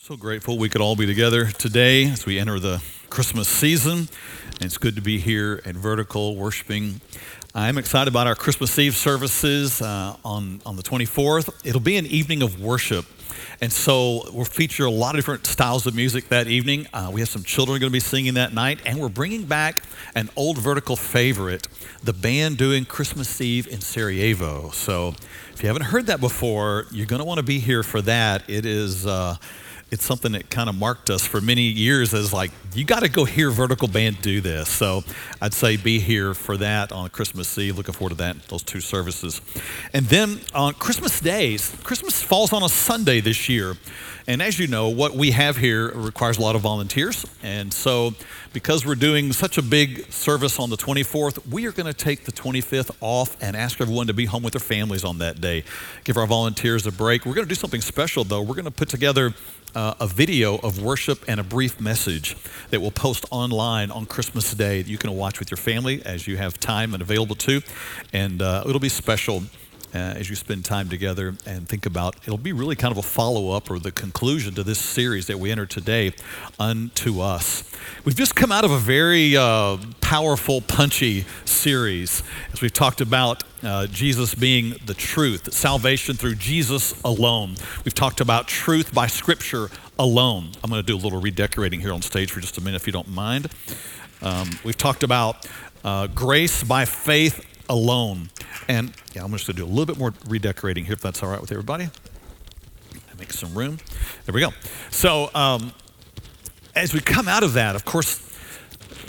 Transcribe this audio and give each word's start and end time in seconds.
So 0.00 0.16
grateful 0.16 0.56
we 0.56 0.68
could 0.68 0.80
all 0.80 0.94
be 0.94 1.06
together 1.06 1.46
today 1.46 2.08
as 2.08 2.24
we 2.24 2.38
enter 2.38 2.60
the 2.60 2.80
Christmas 3.10 3.48
season. 3.48 4.08
It's 4.60 4.78
good 4.78 4.94
to 4.94 5.02
be 5.02 5.18
here 5.18 5.60
at 5.66 5.74
Vertical 5.74 6.36
worshiping. 6.36 7.00
I'm 7.52 7.76
excited 7.76 8.06
about 8.06 8.28
our 8.28 8.36
Christmas 8.36 8.78
Eve 8.78 8.94
services 8.94 9.82
uh, 9.82 10.16
on, 10.24 10.62
on 10.64 10.76
the 10.76 10.84
24th. 10.84 11.50
It'll 11.66 11.80
be 11.80 11.96
an 11.96 12.06
evening 12.06 12.42
of 12.42 12.60
worship. 12.60 13.06
And 13.60 13.72
so 13.72 14.30
we'll 14.32 14.44
feature 14.44 14.84
a 14.84 14.90
lot 14.90 15.16
of 15.16 15.18
different 15.18 15.46
styles 15.46 15.84
of 15.84 15.96
music 15.96 16.28
that 16.28 16.46
evening. 16.46 16.86
Uh, 16.92 17.10
we 17.12 17.20
have 17.20 17.28
some 17.28 17.42
children 17.42 17.80
going 17.80 17.90
to 17.90 17.92
be 17.92 17.98
singing 17.98 18.34
that 18.34 18.54
night, 18.54 18.78
and 18.86 19.00
we're 19.00 19.08
bringing 19.08 19.46
back 19.46 19.82
an 20.14 20.30
old 20.36 20.58
vertical 20.58 20.94
favorite, 20.94 21.66
the 22.04 22.12
band 22.12 22.56
doing 22.56 22.84
Christmas 22.84 23.40
Eve 23.40 23.66
in 23.66 23.80
Sarajevo. 23.80 24.70
So 24.70 25.16
if 25.52 25.60
you 25.60 25.66
haven't 25.66 25.86
heard 25.86 26.06
that 26.06 26.20
before, 26.20 26.86
you're 26.92 27.06
going 27.06 27.18
to 27.18 27.26
want 27.26 27.38
to 27.38 27.44
be 27.44 27.58
here 27.58 27.82
for 27.82 28.00
that. 28.02 28.48
It 28.48 28.64
is. 28.64 29.04
Uh, 29.04 29.36
it's 29.90 30.04
something 30.04 30.32
that 30.32 30.50
kind 30.50 30.68
of 30.68 30.76
marked 30.76 31.08
us 31.08 31.26
for 31.26 31.40
many 31.40 31.62
years 31.62 32.12
as 32.12 32.32
like 32.32 32.50
you 32.74 32.84
got 32.84 33.00
to 33.00 33.08
go 33.08 33.24
hear 33.24 33.50
vertical 33.50 33.88
band 33.88 34.20
do 34.20 34.40
this. 34.40 34.68
So 34.68 35.02
i'd 35.40 35.54
say 35.54 35.76
be 35.76 35.98
here 35.98 36.34
for 36.34 36.56
that 36.58 36.92
on 36.92 37.08
christmas 37.08 37.56
eve. 37.56 37.76
Looking 37.76 37.94
forward 37.94 38.10
to 38.10 38.16
that 38.16 38.48
those 38.48 38.62
two 38.62 38.80
services. 38.80 39.40
And 39.92 40.06
then 40.06 40.40
on 40.54 40.74
christmas 40.74 41.20
days 41.20 41.74
christmas 41.84 42.22
falls 42.22 42.52
on 42.52 42.62
a 42.62 42.68
sunday 42.68 43.20
this 43.20 43.48
year. 43.48 43.76
And 44.26 44.42
as 44.42 44.58
you 44.58 44.66
know 44.66 44.90
what 44.90 45.14
we 45.14 45.30
have 45.30 45.56
here 45.56 45.90
requires 45.92 46.36
a 46.36 46.42
lot 46.42 46.54
of 46.54 46.60
volunteers. 46.60 47.24
And 47.42 47.72
so 47.72 48.12
because 48.52 48.84
we're 48.84 48.94
doing 48.94 49.32
such 49.32 49.56
a 49.56 49.62
big 49.62 50.12
service 50.12 50.58
on 50.58 50.68
the 50.68 50.76
24th 50.76 51.46
we 51.50 51.66
are 51.66 51.72
going 51.72 51.86
to 51.86 51.94
take 51.94 52.24
the 52.24 52.32
25th 52.32 52.94
off 53.00 53.38
and 53.40 53.56
ask 53.56 53.80
everyone 53.80 54.06
to 54.08 54.14
be 54.14 54.26
home 54.26 54.42
with 54.42 54.52
their 54.52 54.60
families 54.60 55.04
on 55.04 55.18
that 55.18 55.40
day. 55.40 55.64
Give 56.04 56.18
our 56.18 56.26
volunteers 56.26 56.86
a 56.86 56.92
break. 56.92 57.24
We're 57.24 57.34
going 57.34 57.46
to 57.46 57.48
do 57.48 57.58
something 57.58 57.80
special 57.80 58.22
though. 58.22 58.42
We're 58.42 58.54
going 58.54 58.66
to 58.66 58.70
put 58.70 58.90
together 58.90 59.32
uh, 59.74 59.94
a 60.00 60.06
video 60.06 60.56
of 60.58 60.80
worship 60.80 61.24
and 61.28 61.40
a 61.40 61.44
brief 61.44 61.80
message 61.80 62.36
that 62.70 62.80
we'll 62.80 62.90
post 62.90 63.24
online 63.30 63.90
on 63.90 64.06
Christmas 64.06 64.52
Day 64.54 64.82
that 64.82 64.90
you 64.90 64.98
can 64.98 65.12
watch 65.12 65.38
with 65.38 65.50
your 65.50 65.58
family 65.58 66.02
as 66.04 66.26
you 66.26 66.36
have 66.36 66.58
time 66.58 66.94
and 66.94 67.02
available 67.02 67.36
to. 67.36 67.62
And 68.12 68.42
uh, 68.42 68.64
it'll 68.66 68.80
be 68.80 68.88
special 68.88 69.42
uh, 69.94 69.98
as 69.98 70.28
you 70.28 70.36
spend 70.36 70.64
time 70.64 70.88
together 70.88 71.34
and 71.46 71.68
think 71.68 71.86
about 71.86 72.16
it'll 72.22 72.36
be 72.36 72.52
really 72.52 72.76
kind 72.76 72.92
of 72.92 72.98
a 72.98 73.02
follow-up 73.02 73.70
or 73.70 73.78
the 73.78 73.90
conclusion 73.90 74.54
to 74.54 74.62
this 74.62 74.78
series 74.78 75.26
that 75.26 75.38
we 75.38 75.50
enter 75.50 75.66
today 75.66 76.12
unto 76.58 77.20
us. 77.20 77.70
We've 78.04 78.16
just 78.16 78.34
come 78.34 78.52
out 78.52 78.64
of 78.64 78.70
a 78.70 78.78
very 78.78 79.36
uh, 79.36 79.78
powerful 80.00 80.60
punchy 80.60 81.24
series. 81.44 82.22
As 82.52 82.60
we've 82.60 82.72
talked 82.72 83.00
about 83.00 83.44
uh, 83.62 83.86
jesus 83.88 84.34
being 84.34 84.74
the 84.86 84.94
truth 84.94 85.52
salvation 85.52 86.14
through 86.14 86.36
jesus 86.36 87.00
alone. 87.02 87.56
We've 87.84 87.94
talked 87.94 88.20
about 88.20 88.46
truth 88.46 88.94
by 88.94 89.08
scripture 89.08 89.68
alone. 89.98 90.52
I'm 90.62 90.70
going 90.70 90.82
to 90.82 90.86
do 90.86 90.96
a 90.96 91.02
little 91.02 91.20
redecorating 91.20 91.80
here 91.80 91.92
on 91.92 92.02
stage 92.02 92.30
for 92.30 92.40
just 92.40 92.56
a 92.58 92.60
minute 92.60 92.80
if 92.80 92.86
you 92.86 92.92
don't 92.92 93.08
mind. 93.08 93.48
Um, 94.22 94.50
we've 94.64 94.76
talked 94.76 95.02
about 95.02 95.46
uh, 95.84 96.06
grace 96.08 96.62
by 96.62 96.84
faith 96.84 97.44
alone. 97.68 98.30
And 98.68 98.92
yeah, 99.14 99.24
I'm 99.24 99.30
just 99.32 99.46
going 99.46 99.56
to 99.56 99.62
do 99.62 99.64
a 99.64 99.68
little 99.68 99.86
bit 99.86 99.98
more 99.98 100.14
redecorating 100.28 100.84
here, 100.84 100.94
if 100.94 101.00
that's 101.00 101.22
all 101.22 101.30
right 101.30 101.40
with 101.40 101.52
everybody. 101.52 101.88
Make 103.18 103.32
some 103.32 103.52
room. 103.58 103.78
There 104.24 104.32
we 104.32 104.40
go. 104.40 104.50
So, 104.90 105.30
um, 105.34 105.72
as 106.76 106.94
we 106.94 107.00
come 107.00 107.26
out 107.26 107.42
of 107.42 107.54
that, 107.54 107.74
of 107.74 107.84
course, 107.84 108.18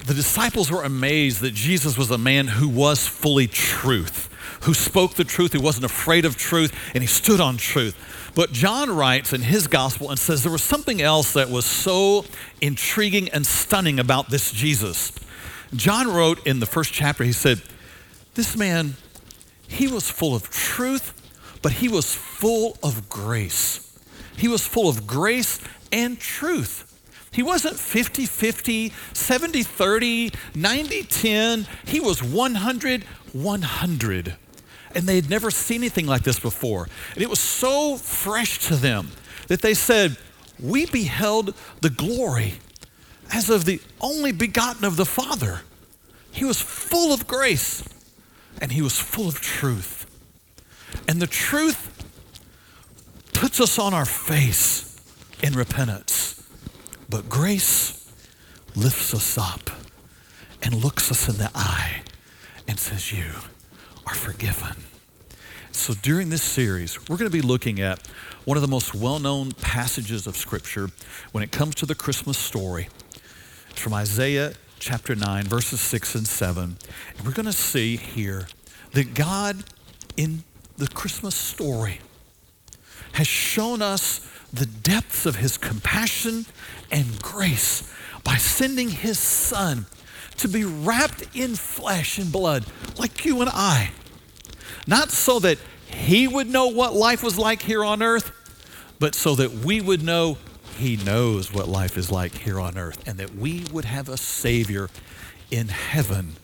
the 0.08 0.16
disciples 0.16 0.72
were 0.72 0.82
amazed 0.82 1.42
that 1.42 1.54
Jesus 1.54 1.96
was 1.96 2.10
a 2.10 2.18
man 2.18 2.48
who 2.48 2.68
was 2.68 3.08
fully 3.08 3.46
truth, 3.46 4.28
who 4.64 4.74
spoke 4.74 5.14
the 5.14 5.24
truth, 5.24 5.54
who 5.54 5.62
wasn't 5.62 5.86
afraid 5.86 6.26
of 6.26 6.36
truth, 6.36 6.74
and 6.96 7.04
he 7.04 7.08
stood 7.08 7.40
on 7.40 7.58
truth. 7.58 8.32
But 8.34 8.52
John 8.52 8.90
writes 8.90 9.32
in 9.32 9.42
his 9.42 9.68
gospel 9.68 10.10
and 10.10 10.18
says 10.18 10.42
there 10.42 10.52
was 10.52 10.64
something 10.64 11.02
else 11.02 11.34
that 11.34 11.52
was 11.52 11.66
so 11.66 12.26
intriguing 12.62 13.30
and 13.30 13.46
stunning 13.46 14.00
about 14.00 14.32
this 14.32 14.52
Jesus. 14.52 15.12
John 15.76 16.12
wrote 16.12 16.46
in 16.48 16.60
the 16.60 16.66
first 16.66 16.92
chapter, 16.92 17.24
he 17.24 17.32
said, 17.32 17.62
this 18.36 18.56
man, 18.56 18.96
he 19.68 19.88
was 19.88 20.10
full 20.10 20.36
of 20.36 20.50
truth, 20.50 21.14
but 21.62 21.74
he 21.74 21.88
was 21.88 22.14
full 22.14 22.78
of 22.82 23.10
grace. 23.10 23.98
He 24.38 24.48
was 24.48 24.66
full 24.66 24.90
of 24.90 25.06
grace 25.06 25.60
and 25.92 26.20
truth. 26.20 26.86
He 27.32 27.44
wasn't 27.44 27.78
50 27.78 28.26
50, 28.26 28.94
70 29.14 29.64
30, 29.64 30.32
90 30.56 31.04
10. 31.04 31.68
He 31.86 32.00
was 32.00 32.24
100 32.24 33.04
100. 33.34 34.36
And 34.96 35.08
they 35.08 35.16
had 35.16 35.30
never 35.30 35.52
seen 35.52 35.82
anything 35.82 36.08
like 36.08 36.24
this 36.24 36.40
before. 36.40 36.88
And 37.14 37.22
it 37.22 37.30
was 37.30 37.40
so 37.40 37.98
fresh 37.98 38.60
to 38.68 38.76
them 38.76 39.10
that 39.48 39.62
they 39.62 39.76
said, 39.76 40.18
We 40.60 40.88
beheld 40.88 41.54
the 41.82 41.92
glory 41.92 42.56
as 43.32 43.50
of 43.50 43.66
the 43.66 43.80
only 44.02 44.32
begotten 44.32 44.84
of 44.84 44.96
the 44.96 45.06
Father. 45.06 45.62
He 46.32 46.46
was 46.46 46.60
full 46.60 47.14
of 47.14 47.28
grace 47.28 47.84
and 48.62 48.72
he 48.72 48.82
was 48.82 49.00
full 49.00 49.28
of 49.28 49.40
truth. 49.42 50.06
And 51.08 51.22
the 51.22 51.28
truth 51.28 51.96
puts 53.34 53.60
us 53.60 53.80
on 53.80 53.94
our 53.94 54.06
face 54.06 55.00
in 55.42 55.54
repentance, 55.54 56.44
but 57.10 57.30
grace 57.30 58.12
lifts 58.76 59.14
us 59.14 59.38
up 59.38 59.70
and 60.62 60.76
looks 60.76 61.10
us 61.12 61.30
in 61.30 61.38
the 61.38 61.50
eye 61.56 62.02
and 62.68 62.80
says, 62.80 63.12
You 63.12 63.32
are 64.06 64.16
forgiven. 64.16 64.84
So 65.72 65.94
during 65.94 66.30
this 66.30 66.44
series, 66.44 67.08
we're 67.08 67.18
going 67.18 67.32
to 67.32 67.36
be 67.36 67.42
looking 67.42 67.80
at 67.80 68.06
one 68.46 68.58
of 68.58 68.62
the 68.62 68.68
most 68.68 68.94
well 68.94 69.20
known 69.20 69.52
passages 69.54 70.28
of 70.28 70.36
Scripture 70.36 70.90
when 71.32 71.44
it 71.44 71.52
comes 71.52 71.76
to 71.76 71.86
the 71.86 71.96
Christmas 71.96 72.38
story. 72.38 72.90
It's 73.70 73.80
from 73.80 73.94
Isaiah 73.94 74.54
chapter 74.80 75.14
9, 75.14 75.44
verses 75.46 75.82
6 75.82 76.16
and 76.16 76.28
7. 76.28 76.78
And 77.18 77.26
we're 77.26 77.34
going 77.34 77.46
to 77.46 77.52
see 77.52 77.98
here 77.98 78.48
that 78.94 79.14
God, 79.14 79.64
in 80.16 80.44
the 80.78 80.88
Christmas 80.88 81.36
story, 81.36 82.00
has 83.14 83.28
shown 83.28 83.82
us 83.82 84.26
the 84.54 84.66
depths 84.66 85.26
of 85.26 85.36
his 85.36 85.58
compassion 85.58 86.46
and 86.92 87.22
grace 87.22 87.94
by 88.24 88.36
sending 88.36 88.90
his 88.90 89.20
son 89.20 89.86
to 90.38 90.48
be 90.48 90.64
wrapped 90.64 91.36
in 91.36 91.56
flesh 91.56 92.18
and 92.18 92.32
blood 92.32 92.66
like 92.98 93.26
you 93.26 93.42
and 93.42 93.50
I. 93.54 93.92
Not 94.88 95.12
so 95.12 95.40
that 95.40 95.58
he 95.86 96.28
would 96.28 96.48
know 96.48 96.68
what 96.68 96.94
life 96.94 97.22
was 97.22 97.38
like 97.38 97.62
here 97.62 97.84
on 97.84 98.02
earth, 98.02 98.32
but 99.00 99.14
so 99.14 99.36
that 99.36 99.52
we 99.52 99.82
would 99.82 100.02
know 100.02 100.38
he 100.80 100.96
knows 100.96 101.54
what 101.54 101.68
life 101.68 101.98
is 101.98 102.10
like 102.10 102.34
here 102.34 102.58
on 102.58 102.78
earth 102.78 103.06
and 103.06 103.18
that 103.18 103.36
we 103.36 103.66
would 103.74 103.84
have 103.84 104.08
a 104.08 104.16
Savior 104.16 104.90
in 105.52 105.68
heaven 105.68 106.38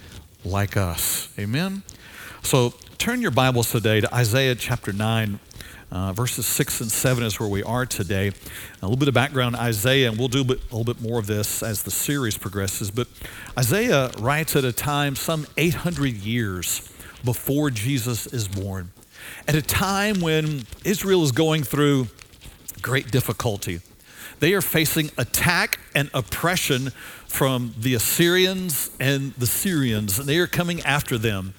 like 0.44 0.76
us. 0.76 1.34
Amen? 1.40 1.84
So 2.44 2.74
turn 2.98 3.22
your 3.22 3.32
Bibles 3.32 3.72
today 3.72 4.02
to 4.02 4.14
Isaiah 4.14 4.56
chapter 4.56 4.92
9. 4.92 5.40
Uh, 5.90 6.12
verses 6.12 6.46
6 6.48 6.82
and 6.82 6.92
7 6.92 7.24
is 7.24 7.40
where 7.40 7.48
we 7.48 7.64
are 7.64 7.86
today. 7.86 8.28
A 8.28 8.34
little 8.82 8.98
bit 8.98 9.08
of 9.08 9.14
background 9.14 9.56
Isaiah, 9.56 10.10
and 10.10 10.20
we'll 10.20 10.28
do 10.28 10.42
a, 10.42 10.44
bit, 10.44 10.60
a 10.70 10.76
little 10.76 10.94
bit 10.94 11.02
more 11.02 11.18
of 11.18 11.28
this 11.28 11.64
as 11.64 11.84
the 11.84 11.92
series 11.92 12.38
progresses. 12.38 12.92
But 12.92 13.08
Isaiah 13.58 14.12
writes 14.20 14.58
at 14.58 14.66
a 14.66 14.74
time 14.74 15.16
some 15.16 15.48
800 15.56 16.12
years 16.12 16.92
before 17.24 17.70
Jesus 17.70 18.28
is 18.28 18.50
born, 18.50 18.92
at 19.48 19.56
a 19.56 19.62
time 19.62 20.20
when 20.20 20.64
Israel 20.84 21.24
is 21.24 21.32
going 21.32 21.64
through 21.64 22.08
great 22.82 23.12
difficulty. 23.12 23.80
They 24.46 24.54
are 24.54 24.62
facing 24.62 25.10
attack 25.18 25.80
and 25.96 26.12
oppression 26.14 26.92
from 27.26 27.74
the 27.80 27.96
Assyrians 27.96 28.92
and 29.00 29.34
the 29.34 29.48
Syrians, 29.48 30.20
and 30.20 30.30
they 30.30 30.38
are 30.38 30.46
coming 30.46 30.82
after 30.82 31.18
them, 31.18 31.56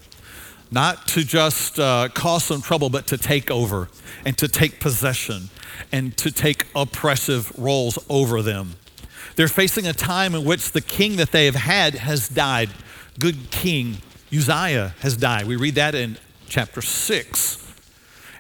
not 0.71 1.09
to 1.09 1.25
just 1.25 1.81
uh, 1.81 2.09
cause 2.15 2.45
some 2.45 2.63
trouble, 2.63 2.89
but 2.89 3.09
to 3.09 3.19
take 3.19 3.51
over 3.51 3.89
and 4.25 4.39
to 4.39 4.47
take 4.47 4.79
possession 4.79 5.51
and 5.91 6.17
to 6.19 6.31
take 6.31 6.67
oppressive 6.77 7.51
roles 7.59 7.99
over 8.09 8.41
them. 8.41 8.77
They're 9.35 9.49
facing 9.49 9.89
a 9.89 9.93
time 9.93 10.37
in 10.37 10.45
which 10.45 10.71
the 10.71 10.81
king 10.81 11.17
that 11.17 11.33
they 11.33 11.47
have 11.47 11.57
had 11.57 11.97
has 11.97 12.29
died. 12.29 12.71
Good 13.19 13.51
king 13.51 13.97
Uzziah 14.33 14.95
has 15.01 15.17
died. 15.17 15.49
We 15.49 15.57
read 15.57 15.75
that 15.75 15.97
in 15.97 16.19
chapter 16.49 16.81
6. 16.81 17.75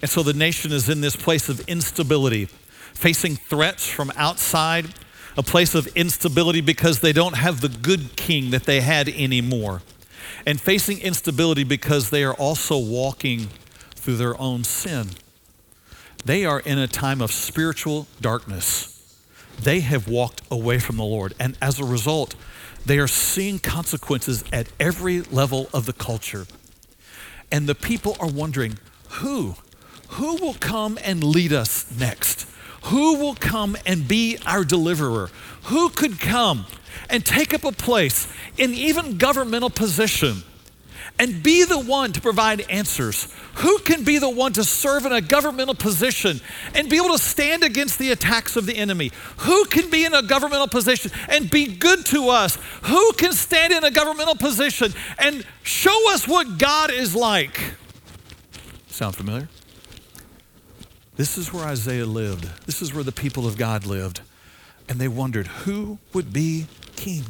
And 0.03 0.09
so 0.09 0.23
the 0.23 0.35
nation 0.35 0.71
is 0.71 0.89
in 0.89 1.01
this 1.01 1.17
place 1.17 1.49
of 1.49 1.59
instability 1.63 2.49
facing 2.97 3.37
threats 3.37 3.87
from 3.87 4.11
outside, 4.17 4.87
a 5.37 5.43
place 5.43 5.75
of 5.75 5.87
instability 5.89 6.63
because 6.63 7.01
they 7.01 7.13
don't 7.13 7.37
have 7.37 7.61
the 7.61 7.69
good 7.69 8.17
king 8.17 8.51
that 8.51 8.65
they 8.65 8.81
had 8.81 9.09
anymore, 9.09 9.83
and 10.47 10.61
facing 10.61 10.99
instability 11.01 11.63
because 11.63 12.11
they 12.11 12.25
are 12.25 12.35
also 12.35 12.79
walking 12.79 13.49
through 13.95 14.17
their 14.17 14.41
own 14.41 14.65
sin. 14.65 15.11
They 16.25 16.45
are 16.45 16.61
in 16.61 16.79
a 16.79 16.89
time 16.89 17.21
of 17.21 17.31
spiritual 17.31 18.07
darkness. 18.21 18.93
They 19.61 19.81
have 19.81 20.09
walked 20.09 20.43
away 20.51 20.79
from 20.79 20.97
the 20.97 21.05
Lord, 21.05 21.35
and 21.39 21.57
as 21.61 21.79
a 21.79 21.85
result, 21.85 22.35
they 22.85 22.99
are 22.99 23.09
seeing 23.09 23.59
consequences 23.59 24.43
at 24.53 24.69
every 24.81 25.21
level 25.21 25.69
of 25.75 25.87
the 25.87 25.93
culture. 25.93 26.47
And 27.53 27.69
the 27.69 27.75
people 27.75 28.17
are 28.21 28.29
wondering 28.29 28.79
who? 29.09 29.57
Who 30.11 30.37
will 30.37 30.55
come 30.55 30.99
and 31.03 31.23
lead 31.23 31.53
us 31.53 31.91
next? 31.97 32.47
Who 32.87 33.19
will 33.19 33.35
come 33.35 33.77
and 33.85 34.07
be 34.07 34.39
our 34.47 34.65
deliverer? 34.65 35.29
Who 35.65 35.89
could 35.89 36.21
come 36.21 36.67
and 37.11 37.25
take 37.25 37.53
up 37.53 37.65
a 37.65 37.73
place 37.73 38.29
in 38.57 38.75
even 38.75 39.19
governmental 39.19 39.71
position 39.71 40.45
and 41.19 41.43
be 41.43 41.65
the 41.65 41.81
one 41.81 42.13
to 42.13 42.21
provide 42.21 42.61
answers? 42.71 43.35
Who 43.57 43.79
can 43.79 44.05
be 44.05 44.19
the 44.19 44.31
one 44.31 44.53
to 44.53 44.63
serve 44.63 45.05
in 45.05 45.11
a 45.11 45.21
governmental 45.21 45.75
position 45.75 46.41
and 46.75 46.89
be 46.89 46.97
able 46.97 47.17
to 47.17 47.19
stand 47.19 47.65
against 47.65 47.99
the 47.99 48.13
attacks 48.13 48.55
of 48.55 48.67
the 48.67 48.77
enemy? 48.77 49.11
Who 49.39 49.65
can 49.65 49.91
be 49.91 50.05
in 50.05 50.15
a 50.15 50.23
governmental 50.23 50.69
position 50.69 51.11
and 51.29 51.51
be 51.51 51.67
good 51.67 52.07
to 52.07 52.29
us? 52.29 52.57
Who 52.83 53.13
can 53.15 53.33
stand 53.33 53.73
in 53.73 53.83
a 53.83 53.91
governmental 53.91 54.37
position 54.37 54.95
and 55.19 55.45
show 55.65 56.13
us 56.13 56.29
what 56.29 56.59
God 56.59 56.93
is 56.93 57.17
like? 57.17 57.75
Sound 58.87 59.17
familiar? 59.17 59.49
This 61.17 61.39
is 61.39 61.53
where 61.53 61.65
Isaiah 61.65 62.05
lived. 62.05 62.45
This 62.67 62.83
is 62.83 62.93
where 62.93 63.05
the 63.05 63.13
people 63.13 63.47
of 63.47 63.57
God 63.57 63.87
lived. 63.87 64.21
And 64.89 64.99
they 64.99 65.09
wondered 65.09 65.47
who 65.47 65.99
would 66.13 66.33
be 66.33 66.67
king? 66.95 67.25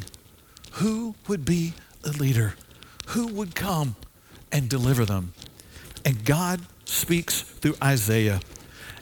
Who 0.73 1.15
would 1.29 1.45
be 1.45 1.75
a 2.05 2.11
leader? 2.11 2.55
Who 3.09 3.29
would 3.29 3.55
come 3.55 3.95
and 4.51 4.69
deliver 4.69 5.05
them? 5.05 5.33
And 6.05 6.25
God 6.25 6.63
speaks 6.85 7.43
through 7.43 7.77
Isaiah, 7.83 8.41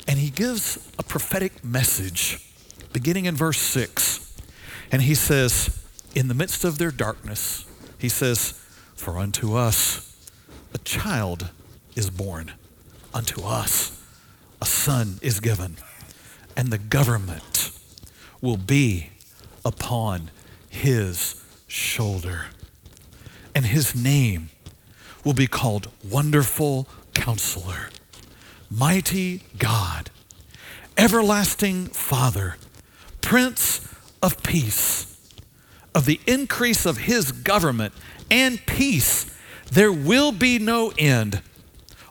and 0.06 0.18
he 0.18 0.30
gives 0.30 0.90
a 0.98 1.02
prophetic 1.02 1.64
message 1.64 2.38
beginning 2.92 3.24
in 3.24 3.34
verse 3.34 3.58
6. 3.58 4.34
And 4.92 5.02
he 5.02 5.14
says, 5.14 5.82
In 6.14 6.28
the 6.28 6.34
midst 6.34 6.64
of 6.64 6.78
their 6.78 6.90
darkness, 6.90 7.64
he 7.98 8.08
says, 8.08 8.52
For 8.94 9.18
unto 9.18 9.54
us 9.54 10.14
a 10.72 10.78
child 10.78 11.50
is 11.96 12.10
born, 12.10 12.52
unto 13.12 13.42
us 13.42 13.93
a 14.64 14.66
son 14.66 15.18
is 15.20 15.40
given, 15.40 15.76
and 16.56 16.68
the 16.68 16.78
government 16.78 17.70
will 18.40 18.56
be 18.56 19.10
upon 19.62 20.30
his 20.70 21.44
shoulder. 21.66 22.46
And 23.54 23.66
his 23.66 23.94
name 23.94 24.48
will 25.22 25.34
be 25.34 25.46
called 25.46 25.90
Wonderful 26.02 26.88
Counselor, 27.12 27.90
Mighty 28.70 29.42
God, 29.58 30.08
Everlasting 30.96 31.88
Father, 31.88 32.56
Prince 33.20 33.86
of 34.22 34.42
Peace. 34.42 35.14
Of 35.94 36.06
the 36.06 36.20
increase 36.26 36.86
of 36.86 36.96
his 36.96 37.32
government 37.32 37.92
and 38.30 38.64
peace, 38.64 39.30
there 39.70 39.92
will 39.92 40.32
be 40.32 40.58
no 40.58 40.90
end 40.96 41.42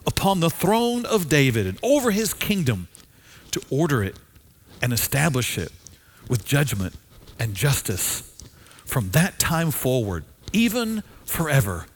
upon 0.06 0.40
the 0.40 0.50
throne 0.50 1.04
of 1.06 1.28
David 1.28 1.66
and 1.66 1.78
over 1.82 2.10
his 2.10 2.34
kingdom 2.34 2.88
to 3.50 3.62
order 3.70 4.02
it 4.02 4.16
and 4.82 4.92
establish 4.92 5.56
it 5.58 5.72
with 6.28 6.44
judgment 6.44 6.94
and 7.38 7.54
justice 7.54 8.30
from 8.84 9.10
that 9.10 9.38
time 9.38 9.70
forward, 9.70 10.24
even 10.52 11.02
forever. 11.24 11.86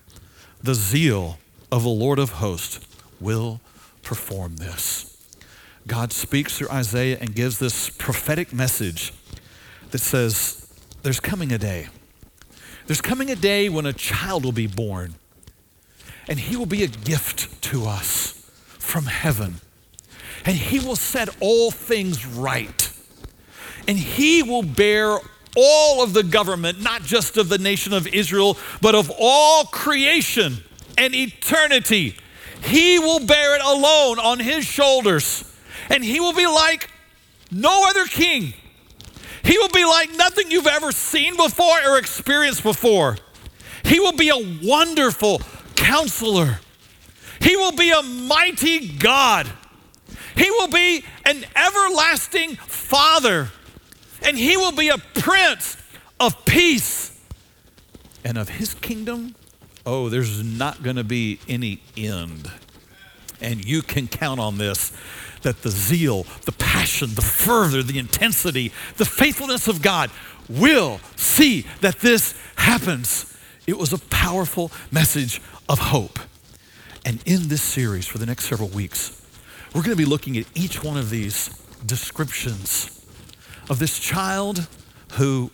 The 0.62 0.75
zeal 0.75 1.38
of 1.70 1.82
the 1.82 1.88
Lord 1.88 2.19
of 2.19 2.31
hosts 2.31 2.81
will 3.20 3.60
perform 4.02 4.56
this. 4.56 5.16
God 5.87 6.12
speaks 6.12 6.58
through 6.58 6.70
Isaiah 6.70 7.19
and 7.20 7.34
gives 7.34 7.58
this 7.58 7.90
prophetic 7.90 8.52
message 8.52 9.12
that 9.90 9.99
says, 9.99 10.72
There's 11.02 11.20
coming 11.20 11.52
a 11.52 11.58
day. 11.58 11.88
There's 12.87 13.00
coming 13.00 13.31
a 13.31 13.37
day 13.37 13.69
when 13.69 13.87
a 13.87 13.93
child 13.93 14.44
will 14.44 14.52
be 14.52 14.66
born 14.66 15.14
and 16.28 16.38
he 16.38 16.56
will 16.56 16.66
be 16.66 16.84
a 16.84 16.88
gift 16.88 17.60
to 17.62 17.86
us 17.86 18.50
from 18.78 19.04
heaven. 19.06 19.60
And 20.44 20.56
he 20.56 20.78
will 20.78 20.96
set 20.96 21.28
all 21.40 21.70
things 21.70 22.26
right. 22.26 22.90
And 23.86 23.98
he 23.98 24.42
will 24.42 24.62
bear 24.62 25.19
all 25.56 26.02
of 26.02 26.12
the 26.12 26.22
government, 26.22 26.80
not 26.80 27.02
just 27.02 27.36
of 27.36 27.48
the 27.48 27.58
nation 27.58 27.92
of 27.92 28.06
Israel, 28.06 28.56
but 28.80 28.94
of 28.94 29.10
all 29.19 29.64
creation 29.64 30.58
and 30.96 31.14
eternity. 31.14 32.16
He 32.62 32.98
will 32.98 33.25
bear 33.25 33.56
it 33.56 33.62
alone 33.62 34.19
on 34.19 34.38
his 34.38 34.64
shoulders. 34.64 35.44
And 35.90 36.04
he 36.04 36.20
will 36.20 36.34
be 36.34 36.46
like 36.46 36.90
no 37.50 37.88
other 37.88 38.04
king. 38.06 38.52
He 39.42 39.56
will 39.58 39.70
be 39.70 39.84
like 39.84 40.14
nothing 40.16 40.50
you've 40.50 40.66
ever 40.66 40.92
seen 40.92 41.36
before 41.36 41.78
or 41.86 41.98
experienced 41.98 42.62
before. 42.62 43.16
He 43.84 44.00
will 44.00 44.12
be 44.12 44.28
a 44.28 44.58
wonderful, 44.62 45.40
counselor. 45.88 46.61
He 47.40 47.56
will 47.56 47.73
be 47.73 47.90
a 47.90 48.02
mighty 48.02 48.88
God. 48.88 49.50
He 50.37 50.50
will 50.50 50.69
be 50.69 51.02
an 51.25 51.44
everlasting 51.56 52.56
Father. 52.56 53.49
And 54.23 54.37
he 54.37 54.56
will 54.56 54.73
be 54.73 54.88
a 54.88 54.99
prince 54.99 55.79
of 56.20 56.44
peace. 56.44 57.19
And 58.23 58.37
of 58.37 58.50
his 58.50 58.75
kingdom, 58.75 59.35
oh, 59.87 60.11
there's 60.11 60.44
not 60.44 60.82
going 60.82 60.96
to 60.96 61.05
be 61.05 61.40
any 61.49 61.81
end. 61.96 62.50
And 63.40 63.64
you 63.64 63.81
can 63.81 64.08
count 64.08 64.40
on 64.40 64.58
this 64.58 64.93
that 65.43 65.62
the 65.62 65.70
zeal, 65.70 66.26
the 66.44 66.52
passion, 66.52 67.14
the 67.14 67.23
fervor, 67.23 67.82
the 67.82 67.99
intensity, 67.99 68.73
the 68.96 69.06
faithfulness 69.06 69.69
of 69.69 69.81
God 69.81 70.11
will 70.50 71.00
see 71.17 71.64
that 71.81 72.00
this 72.00 72.35
happens. 72.56 73.35
It 73.67 73.79
was 73.79 73.93
a 73.93 73.99
powerful 73.99 74.73
message 74.90 75.40
of 75.69 75.79
hope. 75.79 76.19
And 77.05 77.23
in 77.25 77.49
this 77.49 77.62
series 77.62 78.06
for 78.06 78.19
the 78.19 78.26
next 78.26 78.47
several 78.47 78.69
weeks, 78.69 79.23
we're 79.75 79.82
going 79.82 79.97
to 79.97 80.03
be 80.03 80.05
looking 80.05 80.37
at 80.37 80.47
each 80.55 80.82
one 80.82 80.97
of 80.97 81.11
these 81.11 81.49
descriptions 81.85 83.05
of 83.69 83.79
this 83.79 83.99
child 83.99 84.67
who 85.12 85.50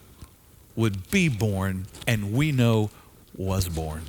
would 0.76 1.10
be 1.10 1.28
born 1.28 1.86
and 2.06 2.32
we 2.32 2.52
know 2.52 2.90
was 3.36 3.68
born, 3.68 4.02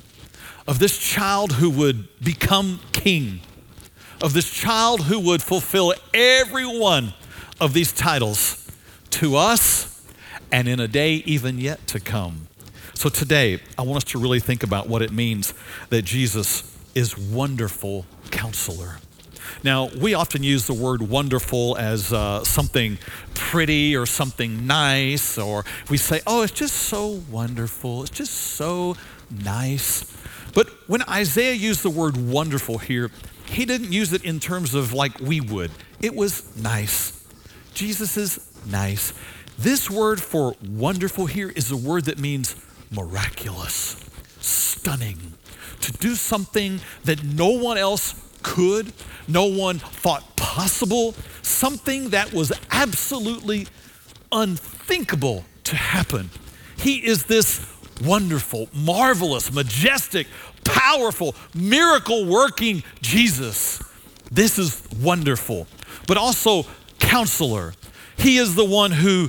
of 0.66 0.78
this 0.78 0.98
child 0.98 1.52
who 1.52 1.70
would 1.70 2.08
become 2.22 2.80
king, 2.92 3.40
of 4.22 4.32
this 4.32 4.50
child 4.50 5.02
who 5.02 5.18
would 5.18 5.42
fulfill 5.42 5.92
every 6.14 6.66
one 6.66 7.14
of 7.60 7.72
these 7.72 7.92
titles 7.92 8.70
to 9.10 9.36
us 9.36 10.02
and 10.52 10.68
in 10.68 10.78
a 10.80 10.88
day 10.88 11.14
even 11.26 11.58
yet 11.58 11.86
to 11.88 12.00
come. 12.00 12.48
So 12.96 13.10
today, 13.10 13.60
I 13.76 13.82
want 13.82 13.98
us 13.98 14.04
to 14.12 14.18
really 14.18 14.40
think 14.40 14.62
about 14.62 14.88
what 14.88 15.02
it 15.02 15.12
means 15.12 15.52
that 15.90 16.00
Jesus 16.00 16.74
is 16.94 17.16
wonderful 17.16 18.06
counselor. 18.30 18.96
Now, 19.62 19.90
we 20.00 20.14
often 20.14 20.42
use 20.42 20.66
the 20.66 20.72
word 20.72 21.02
wonderful 21.02 21.76
as 21.76 22.10
uh, 22.10 22.42
something 22.42 22.96
pretty 23.34 23.94
or 23.94 24.06
something 24.06 24.66
nice, 24.66 25.36
or 25.36 25.66
we 25.90 25.98
say, 25.98 26.22
oh, 26.26 26.40
it's 26.40 26.54
just 26.54 26.74
so 26.74 27.20
wonderful, 27.30 28.00
it's 28.00 28.10
just 28.10 28.32
so 28.32 28.96
nice. 29.44 30.10
But 30.54 30.70
when 30.88 31.02
Isaiah 31.02 31.52
used 31.52 31.82
the 31.82 31.90
word 31.90 32.16
wonderful 32.16 32.78
here, 32.78 33.10
he 33.44 33.66
didn't 33.66 33.92
use 33.92 34.14
it 34.14 34.24
in 34.24 34.40
terms 34.40 34.74
of 34.74 34.94
like 34.94 35.20
we 35.20 35.42
would. 35.42 35.70
It 36.00 36.14
was 36.14 36.56
nice. 36.56 37.12
Jesus 37.74 38.16
is 38.16 38.40
nice. 38.66 39.12
This 39.58 39.90
word 39.90 40.18
for 40.18 40.54
wonderful 40.66 41.26
here 41.26 41.50
is 41.50 41.70
a 41.70 41.76
word 41.76 42.06
that 42.06 42.18
means 42.18 42.56
miraculous, 42.90 43.96
stunning, 44.40 45.34
to 45.80 45.92
do 45.92 46.14
something 46.14 46.80
that 47.04 47.22
no 47.22 47.48
one 47.50 47.78
else 47.78 48.14
could, 48.42 48.92
no 49.28 49.46
one 49.46 49.78
thought 49.78 50.36
possible, 50.36 51.14
something 51.42 52.10
that 52.10 52.32
was 52.32 52.52
absolutely 52.70 53.66
unthinkable 54.32 55.44
to 55.64 55.76
happen. 55.76 56.30
He 56.76 57.04
is 57.04 57.24
this 57.24 57.66
wonderful, 58.04 58.68
marvelous, 58.72 59.52
majestic, 59.52 60.26
powerful, 60.64 61.34
miracle 61.54 62.26
working 62.26 62.82
Jesus. 63.00 63.82
This 64.30 64.58
is 64.58 64.82
wonderful, 65.00 65.66
but 66.06 66.16
also 66.16 66.66
counselor. 66.98 67.74
He 68.16 68.38
is 68.38 68.54
the 68.54 68.64
one 68.64 68.92
who 68.92 69.28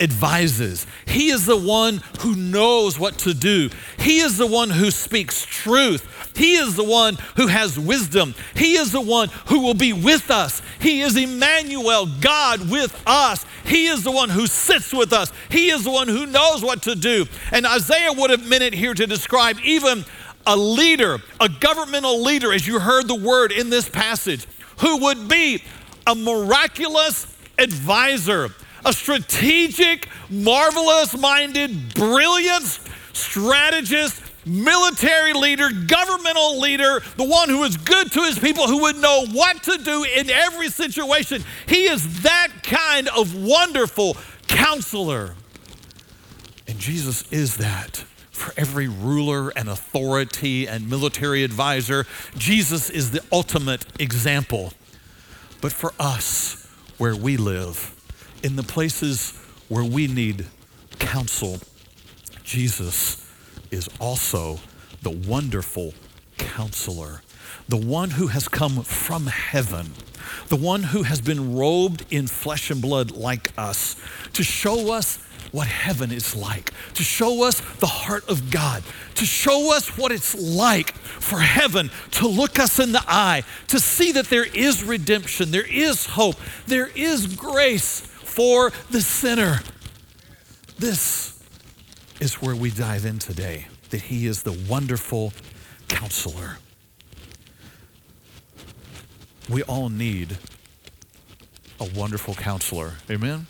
advises. 0.00 0.86
He 1.06 1.30
is 1.30 1.46
the 1.46 1.56
one 1.56 2.02
who 2.20 2.34
knows 2.34 2.98
what 2.98 3.18
to 3.18 3.34
do. 3.34 3.70
He 3.98 4.20
is 4.20 4.36
the 4.36 4.46
one 4.46 4.70
who 4.70 4.90
speaks 4.90 5.44
truth. 5.44 6.08
He 6.36 6.54
is 6.54 6.76
the 6.76 6.84
one 6.84 7.16
who 7.36 7.46
has 7.46 7.78
wisdom. 7.78 8.34
He 8.54 8.74
is 8.76 8.92
the 8.92 9.00
one 9.00 9.28
who 9.46 9.60
will 9.60 9.74
be 9.74 9.92
with 9.92 10.30
us. 10.30 10.62
He 10.80 11.00
is 11.02 11.16
Emmanuel, 11.16 12.06
God 12.20 12.70
with 12.70 13.00
us. 13.06 13.44
He 13.64 13.86
is 13.86 14.02
the 14.02 14.10
one 14.10 14.30
who 14.30 14.46
sits 14.46 14.92
with 14.92 15.12
us. 15.12 15.32
He 15.50 15.70
is 15.70 15.84
the 15.84 15.90
one 15.90 16.08
who 16.08 16.26
knows 16.26 16.62
what 16.62 16.82
to 16.82 16.94
do. 16.94 17.26
And 17.52 17.66
Isaiah 17.66 18.12
would 18.12 18.30
have 18.30 18.48
meant 18.48 18.62
it 18.62 18.74
here 18.74 18.94
to 18.94 19.06
describe 19.06 19.58
even 19.62 20.04
a 20.46 20.56
leader, 20.56 21.18
a 21.40 21.48
governmental 21.48 22.22
leader, 22.22 22.52
as 22.52 22.66
you 22.66 22.80
heard 22.80 23.06
the 23.06 23.14
word 23.14 23.52
in 23.52 23.70
this 23.70 23.88
passage, 23.88 24.46
who 24.80 24.98
would 24.98 25.28
be 25.28 25.62
a 26.06 26.14
miraculous 26.14 27.26
advisor 27.58 28.50
a 28.84 28.92
strategic, 28.92 30.08
marvelous 30.30 31.16
minded, 31.18 31.94
brilliant 31.94 32.80
strategist 33.12 34.22
military 34.44 35.32
leader, 35.32 35.70
governmental 35.86 36.58
leader, 36.58 37.00
the 37.16 37.24
one 37.24 37.48
who 37.48 37.62
is 37.64 37.76
good 37.76 38.10
to 38.12 38.22
his 38.24 38.38
people, 38.38 38.66
who 38.66 38.82
would 38.82 38.96
know 38.96 39.26
what 39.32 39.62
to 39.62 39.78
do 39.78 40.04
in 40.04 40.30
every 40.30 40.68
situation. 40.68 41.44
He 41.66 41.84
is 41.84 42.22
that 42.22 42.48
kind 42.62 43.08
of 43.08 43.34
wonderful 43.34 44.16
counselor. 44.48 45.34
And 46.66 46.78
Jesus 46.78 47.30
is 47.30 47.58
that 47.58 48.04
for 48.30 48.52
every 48.56 48.88
ruler 48.88 49.50
and 49.50 49.68
authority 49.68 50.66
and 50.66 50.90
military 50.90 51.44
advisor. 51.44 52.06
Jesus 52.36 52.90
is 52.90 53.12
the 53.12 53.20
ultimate 53.30 53.84
example. 54.00 54.72
But 55.60 55.72
for 55.72 55.92
us, 56.00 56.66
where 56.98 57.14
we 57.14 57.36
live, 57.36 57.94
in 58.42 58.56
the 58.56 58.62
places 58.62 59.32
where 59.68 59.84
we 59.84 60.06
need 60.06 60.46
counsel, 60.98 61.58
Jesus 62.42 63.26
is 63.70 63.88
also 64.00 64.58
the 65.02 65.10
wonderful 65.10 65.94
counselor, 66.38 67.22
the 67.68 67.76
one 67.76 68.10
who 68.10 68.28
has 68.28 68.48
come 68.48 68.82
from 68.82 69.26
heaven, 69.26 69.92
the 70.48 70.56
one 70.56 70.82
who 70.82 71.04
has 71.04 71.20
been 71.20 71.56
robed 71.56 72.04
in 72.10 72.26
flesh 72.26 72.70
and 72.70 72.82
blood 72.82 73.12
like 73.12 73.52
us 73.56 73.96
to 74.32 74.42
show 74.42 74.92
us 74.92 75.18
what 75.52 75.66
heaven 75.66 76.10
is 76.10 76.34
like, 76.34 76.72
to 76.94 77.02
show 77.02 77.44
us 77.44 77.60
the 77.78 77.86
heart 77.86 78.26
of 78.28 78.50
God, 78.50 78.82
to 79.16 79.26
show 79.26 79.74
us 79.74 79.98
what 79.98 80.10
it's 80.10 80.34
like 80.34 80.92
for 80.94 81.38
heaven 81.38 81.90
to 82.12 82.26
look 82.26 82.58
us 82.58 82.78
in 82.78 82.92
the 82.92 83.04
eye, 83.06 83.42
to 83.68 83.78
see 83.78 84.12
that 84.12 84.26
there 84.26 84.46
is 84.46 84.82
redemption, 84.82 85.50
there 85.50 85.66
is 85.66 86.06
hope, 86.06 86.36
there 86.66 86.90
is 86.94 87.26
grace 87.36 88.08
for 88.32 88.72
the 88.90 89.02
sinner. 89.02 89.60
This 90.78 91.38
is 92.18 92.40
where 92.40 92.56
we 92.56 92.70
dive 92.70 93.04
in 93.04 93.18
today 93.18 93.66
that 93.90 94.00
He 94.02 94.26
is 94.26 94.42
the 94.42 94.58
wonderful 94.68 95.34
counselor. 95.88 96.56
We 99.50 99.62
all 99.64 99.90
need 99.90 100.38
a 101.78 101.84
wonderful 101.94 102.34
counselor. 102.34 102.94
Amen? 103.10 103.46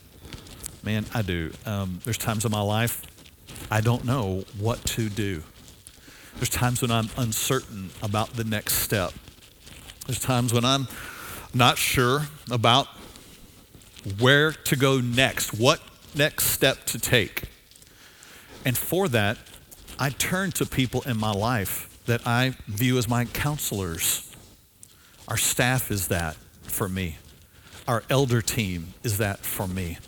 Man, 0.83 1.07
I 1.15 1.23
do. 1.23 1.53
Um, 1.65 2.01
there's 2.03 2.19
times 2.19 2.45
in 2.45 2.51
my 2.51 2.63
life 2.63 3.07
I 3.71 3.81
don't 3.81 4.05
know 4.05 4.45
what 4.59 4.85
to 4.87 5.09
do. 5.09 5.45
There's 6.37 6.49
times 6.49 6.83
when 6.83 6.91
I'm 6.91 7.09
uncertain 7.17 7.91
about 8.03 8.35
the 8.35 8.43
next 8.43 8.75
step. 8.75 9.13
There's 10.07 10.19
times 10.19 10.53
when 10.53 10.65
I'm 10.65 10.89
not 11.55 11.79
sure 11.79 12.27
about 12.51 12.89
where 14.19 14.53
to 14.53 14.77
go 14.77 15.01
next, 15.01 15.55
what 15.55 15.81
next 16.15 16.47
step 16.47 16.85
to 16.87 16.99
take. 16.99 17.45
And 18.65 18.77
for 18.77 19.09
that, 19.09 19.39
I 19.99 20.11
turn 20.11 20.53
to 20.53 20.67
people 20.67 21.03
in 21.03 21.17
my 21.17 21.33
life 21.33 21.89
that 22.07 22.27
I 22.27 22.55
view 22.67 22.99
as 22.99 23.09
my 23.09 23.25
counselors. 23.27 24.35
Our 25.29 25.37
staff 25.37 25.91
is 25.91 26.09
that 26.09 26.37
for 26.63 26.89
me. 26.89 27.19
Our 27.87 28.03
elder 28.11 28.43
team 28.43 28.95
is 29.03 29.19
that 29.19 29.41
for 29.41 29.67
me. 29.67 29.99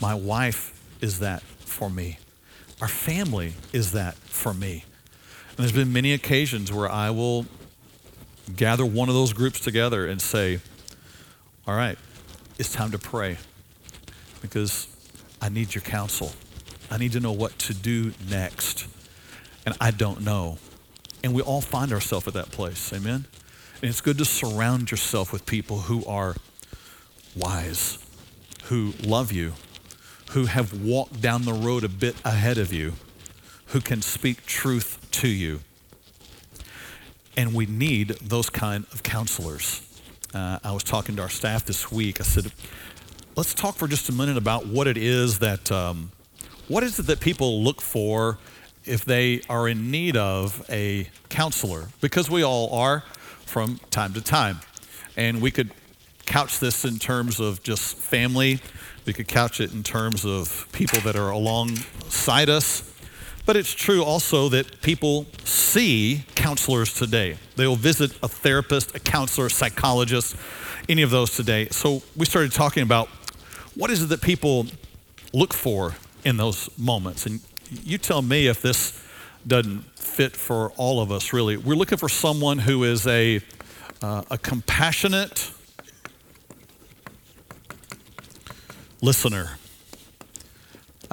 My 0.00 0.14
wife 0.14 0.72
is 1.00 1.18
that 1.20 1.42
for 1.42 1.90
me. 1.90 2.18
Our 2.80 2.88
family 2.88 3.54
is 3.72 3.92
that 3.92 4.14
for 4.14 4.52
me. 4.52 4.84
And 5.50 5.58
there's 5.58 5.72
been 5.72 5.92
many 5.92 6.12
occasions 6.12 6.72
where 6.72 6.90
I 6.90 7.10
will 7.10 7.46
gather 8.56 8.84
one 8.84 9.08
of 9.08 9.14
those 9.14 9.32
groups 9.32 9.60
together 9.60 10.06
and 10.06 10.20
say, 10.20 10.60
All 11.66 11.76
right, 11.76 11.96
it's 12.58 12.72
time 12.72 12.90
to 12.92 12.98
pray 12.98 13.38
because 14.40 14.88
I 15.40 15.48
need 15.48 15.74
your 15.74 15.82
counsel. 15.82 16.32
I 16.90 16.98
need 16.98 17.12
to 17.12 17.20
know 17.20 17.32
what 17.32 17.58
to 17.60 17.74
do 17.74 18.12
next. 18.28 18.86
And 19.66 19.74
I 19.80 19.90
don't 19.90 20.20
know. 20.20 20.58
And 21.22 21.34
we 21.34 21.42
all 21.42 21.60
find 21.60 21.92
ourselves 21.92 22.28
at 22.28 22.34
that 22.34 22.50
place. 22.50 22.92
Amen? 22.92 23.24
And 23.80 23.90
it's 23.90 24.00
good 24.00 24.18
to 24.18 24.24
surround 24.24 24.90
yourself 24.90 25.32
with 25.32 25.46
people 25.46 25.80
who 25.80 26.04
are 26.04 26.36
wise, 27.34 27.98
who 28.64 28.92
love 29.02 29.32
you, 29.32 29.54
who 30.30 30.46
have 30.46 30.84
walked 30.84 31.20
down 31.20 31.42
the 31.42 31.52
road 31.52 31.84
a 31.84 31.88
bit 31.88 32.14
ahead 32.24 32.58
of 32.58 32.72
you, 32.72 32.94
who 33.66 33.80
can 33.80 34.02
speak 34.02 34.46
truth 34.46 34.98
to 35.12 35.28
you. 35.28 35.60
And 37.36 37.54
we 37.54 37.66
need 37.66 38.08
those 38.20 38.50
kind 38.50 38.86
of 38.92 39.02
counselors. 39.02 39.80
Uh, 40.34 40.58
I 40.64 40.72
was 40.72 40.82
talking 40.82 41.14
to 41.16 41.22
our 41.22 41.28
staff 41.28 41.64
this 41.64 41.92
week. 41.92 42.20
I 42.20 42.24
said, 42.24 42.50
let's 43.36 43.54
talk 43.54 43.76
for 43.76 43.86
just 43.86 44.08
a 44.08 44.12
minute 44.12 44.36
about 44.36 44.66
what 44.66 44.88
it 44.88 44.96
is 44.96 45.38
that 45.38 45.70
um, 45.70 46.10
what 46.66 46.82
is 46.82 46.98
it 46.98 47.06
that 47.06 47.20
people 47.20 47.62
look 47.62 47.80
for 47.80 48.38
if 48.84 49.04
they 49.04 49.42
are 49.48 49.68
in 49.68 49.92
need 49.92 50.16
of 50.16 50.66
a 50.68 51.08
counselor? 51.28 51.86
Because 52.00 52.28
we 52.28 52.42
all 52.42 52.74
are 52.74 53.04
from 53.46 53.78
time 53.90 54.12
to 54.14 54.20
time. 54.20 54.58
And 55.16 55.40
we 55.40 55.52
could 55.52 55.70
couch 56.26 56.58
this 56.58 56.84
in 56.84 56.98
terms 56.98 57.38
of 57.38 57.62
just 57.62 57.96
family, 57.96 58.58
we 59.06 59.12
could 59.12 59.28
couch 59.28 59.60
it 59.60 59.72
in 59.72 59.84
terms 59.84 60.24
of 60.24 60.66
people 60.72 60.98
that 61.00 61.14
are 61.14 61.30
alongside 61.30 62.48
us. 62.48 62.82
But 63.46 63.56
it's 63.56 63.74
true 63.74 64.02
also 64.02 64.48
that 64.48 64.80
people 64.80 65.26
see 65.44 66.24
counselors 66.34 66.94
today. 66.94 67.36
They'll 67.56 67.76
visit 67.76 68.12
a 68.22 68.28
therapist, 68.28 68.94
a 68.94 69.00
counselor, 69.00 69.46
a 69.46 69.50
psychologist, 69.50 70.36
any 70.88 71.02
of 71.02 71.10
those 71.10 71.36
today. 71.36 71.68
So 71.68 72.02
we 72.16 72.24
started 72.24 72.52
talking 72.52 72.82
about 72.82 73.08
what 73.74 73.90
is 73.90 74.02
it 74.02 74.06
that 74.06 74.22
people 74.22 74.66
look 75.32 75.52
for 75.52 75.94
in 76.24 76.36
those 76.36 76.70
moments. 76.78 77.26
And 77.26 77.40
you 77.70 77.98
tell 77.98 78.22
me 78.22 78.46
if 78.46 78.62
this 78.62 78.98
doesn't 79.46 79.82
fit 79.98 80.36
for 80.36 80.70
all 80.72 81.00
of 81.00 81.12
us, 81.12 81.32
really. 81.32 81.56
We're 81.56 81.74
looking 81.74 81.98
for 81.98 82.08
someone 82.08 82.58
who 82.58 82.84
is 82.84 83.06
a, 83.06 83.40
uh, 84.00 84.22
a 84.30 84.38
compassionate 84.38 85.50
listener. 89.02 89.58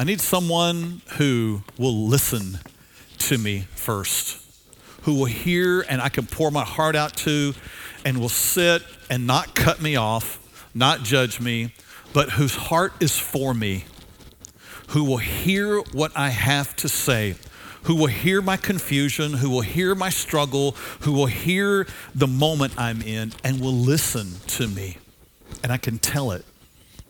I 0.01 0.03
need 0.03 0.20
someone 0.20 1.03
who 1.20 1.62
will 1.77 2.08
listen 2.08 2.58
to 3.20 3.38
me 3.38 3.67
first, 3.75 4.43
who 5.03 5.13
will 5.13 5.25
hear 5.25 5.81
and 5.81 6.01
I 6.01 6.10
can 6.10 6.25
pour 6.25 6.50
my 6.50 6.63
heart 6.63 6.96
out 6.96 7.15
to, 7.17 7.53
and 8.03 8.20
will 8.20 8.27
sit 8.27 8.81
and 9.12 9.27
not 9.27 9.53
cut 9.53 9.79
me 9.79 9.96
off, 9.96 10.39
not 10.74 11.03
judge 11.03 11.39
me, 11.39 11.75
but 12.13 12.31
whose 12.31 12.55
heart 12.55 12.93
is 13.00 13.20
for 13.20 13.53
me 13.53 13.86
who 14.88 15.03
will 15.03 15.17
hear 15.17 15.79
what 15.91 16.12
I 16.15 16.29
have 16.29 16.75
to 16.77 16.89
say, 16.89 17.36
who 17.84 17.93
will 17.93 18.08
hear 18.08 18.41
my 18.41 18.58
confusion, 18.58 19.34
who 19.34 19.51
will 19.51 19.62
hear 19.62 19.93
my 19.93 20.10
struggle, 20.10 20.72
who 21.01 21.12
will 21.12 21.27
hear 21.27 21.86
the 22.15 22.25
moment 22.25 22.74
I'm 22.75 23.03
in, 23.03 23.34
and 23.43 23.62
will 23.62 23.72
listen 23.72 24.31
to 24.48 24.67
me. 24.67 24.98
And 25.62 25.72
I 25.72 25.77
can 25.77 26.00
tell 26.00 26.31
it 26.31 26.43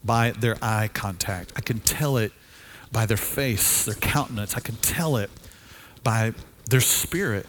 by 0.04 0.32
their 0.32 0.58
eye 0.62 0.90
contact. 0.94 1.54
I 1.56 1.62
can 1.62 1.80
tell 1.80 2.18
it 2.18 2.34
by 2.92 3.06
their 3.06 3.18
face, 3.18 3.86
their 3.86 3.96
countenance. 3.96 4.56
I 4.56 4.60
can 4.60 4.76
tell 4.78 5.18
it 5.18 5.30
by 6.04 6.34
their 6.70 6.82
spirit. 6.82 7.46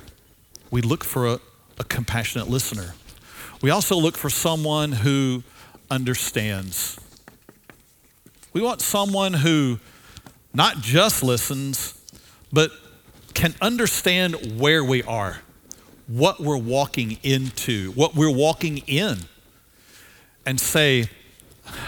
We 0.70 0.82
look 0.82 1.04
for 1.04 1.26
a, 1.26 1.40
a 1.78 1.84
compassionate 1.84 2.48
listener. 2.48 2.94
We 3.60 3.70
also 3.70 3.96
look 3.96 4.16
for 4.16 4.30
someone 4.30 4.92
who 4.92 5.42
understands. 5.90 6.98
We 8.52 8.60
want 8.60 8.80
someone 8.80 9.34
who 9.34 9.78
not 10.54 10.78
just 10.78 11.22
listens, 11.22 11.98
but 12.52 12.70
can 13.34 13.54
understand 13.60 14.60
where 14.60 14.84
we 14.84 15.02
are, 15.02 15.40
what 16.06 16.40
we're 16.40 16.58
walking 16.58 17.18
into, 17.22 17.92
what 17.92 18.14
we're 18.14 18.34
walking 18.34 18.78
in, 18.86 19.20
and 20.44 20.60
say, 20.60 21.06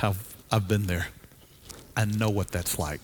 I've, 0.02 0.36
I've 0.50 0.68
been 0.68 0.84
there. 0.84 1.08
I 1.96 2.06
know 2.06 2.30
what 2.30 2.48
that's 2.48 2.78
like. 2.78 3.00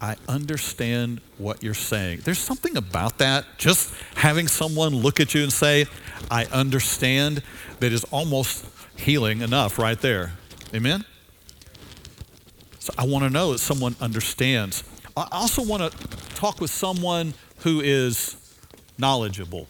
I 0.00 0.16
understand 0.28 1.20
what 1.38 1.62
you're 1.62 1.74
saying. 1.74 2.20
There's 2.24 2.38
something 2.38 2.76
about 2.76 3.18
that, 3.18 3.46
just 3.56 3.94
having 4.16 4.48
someone 4.48 4.94
look 4.94 5.20
at 5.20 5.34
you 5.34 5.42
and 5.42 5.52
say, 5.52 5.86
I 6.30 6.44
understand, 6.46 7.42
that 7.80 7.92
is 7.92 8.04
almost 8.04 8.66
healing 8.96 9.40
enough 9.40 9.78
right 9.78 9.98
there. 10.00 10.32
Amen? 10.74 11.04
So 12.78 12.92
I 12.98 13.06
want 13.06 13.24
to 13.24 13.30
know 13.30 13.52
that 13.52 13.58
someone 13.58 13.96
understands. 14.00 14.84
I 15.16 15.26
also 15.32 15.62
want 15.62 15.90
to 15.90 16.08
talk 16.34 16.60
with 16.60 16.70
someone 16.70 17.32
who 17.60 17.80
is 17.80 18.36
knowledgeable. 18.98 19.66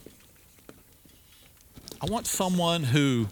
I 2.03 2.07
want 2.07 2.27
someone 2.27 2.83
who 2.83 3.29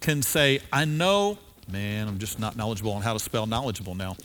can 0.00 0.22
say, 0.22 0.60
I 0.72 0.84
know, 0.84 1.38
man, 1.70 2.08
I'm 2.08 2.18
just 2.18 2.38
not 2.38 2.56
knowledgeable 2.56 2.92
on 2.92 3.02
how 3.02 3.14
to 3.14 3.18
spell 3.18 3.46
knowledgeable 3.46 3.94
now. 3.94 4.16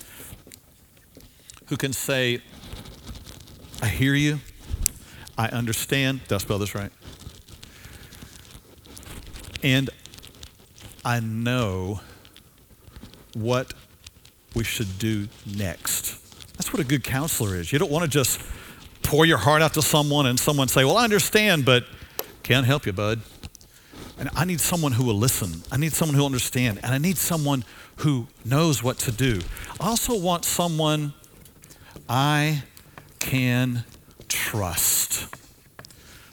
Who 1.68 1.78
can 1.78 1.94
say, 1.94 2.42
I 3.82 3.88
hear 3.88 4.14
you, 4.14 4.40
I 5.38 5.48
understand. 5.48 6.22
Did 6.28 6.36
I 6.36 6.38
spell 6.38 6.60
this 6.60 6.76
right? 6.76 6.92
And 9.64 9.90
I 11.06 11.20
know 11.20 12.02
what 13.34 13.74
we 14.54 14.64
should 14.64 15.00
do 15.00 15.28
next. 15.46 16.20
That's 16.58 16.72
what 16.72 16.82
a 16.82 16.86
good 16.86 17.04
counselor 17.04 17.56
is. 17.56 17.74
You 17.74 17.80
don't 17.80 17.92
want 17.92 18.04
to 18.04 18.10
just 18.10 18.40
pour 19.02 19.26
your 19.26 19.38
heart 19.38 19.62
out 19.62 19.74
to 19.74 19.82
someone 19.82 20.26
and 20.26 20.40
someone 20.40 20.68
say, 20.68 20.84
Well, 20.86 20.98
I 20.98 21.04
understand, 21.04 21.66
but 21.66 21.86
can't 22.44 22.66
help 22.66 22.86
you, 22.86 22.94
bud. 22.94 23.22
And 24.18 24.30
I 24.36 24.46
need 24.46 24.62
someone 24.62 24.92
who 24.92 25.04
will 25.04 25.18
listen. 25.18 25.64
I 25.72 25.78
need 25.78 25.94
someone 25.94 26.16
who 26.16 26.22
will 26.22 26.28
understand. 26.28 26.80
And 26.84 26.94
I 26.94 26.98
need 26.98 27.18
someone 27.18 27.66
who 27.98 28.28
knows 28.46 28.84
what 28.84 28.98
to 29.00 29.12
do. 29.12 29.42
I 29.80 29.88
also 29.88 30.18
want 30.18 30.46
someone 30.46 31.14
I 32.08 32.64
can 33.20 33.86
trust. 34.28 35.28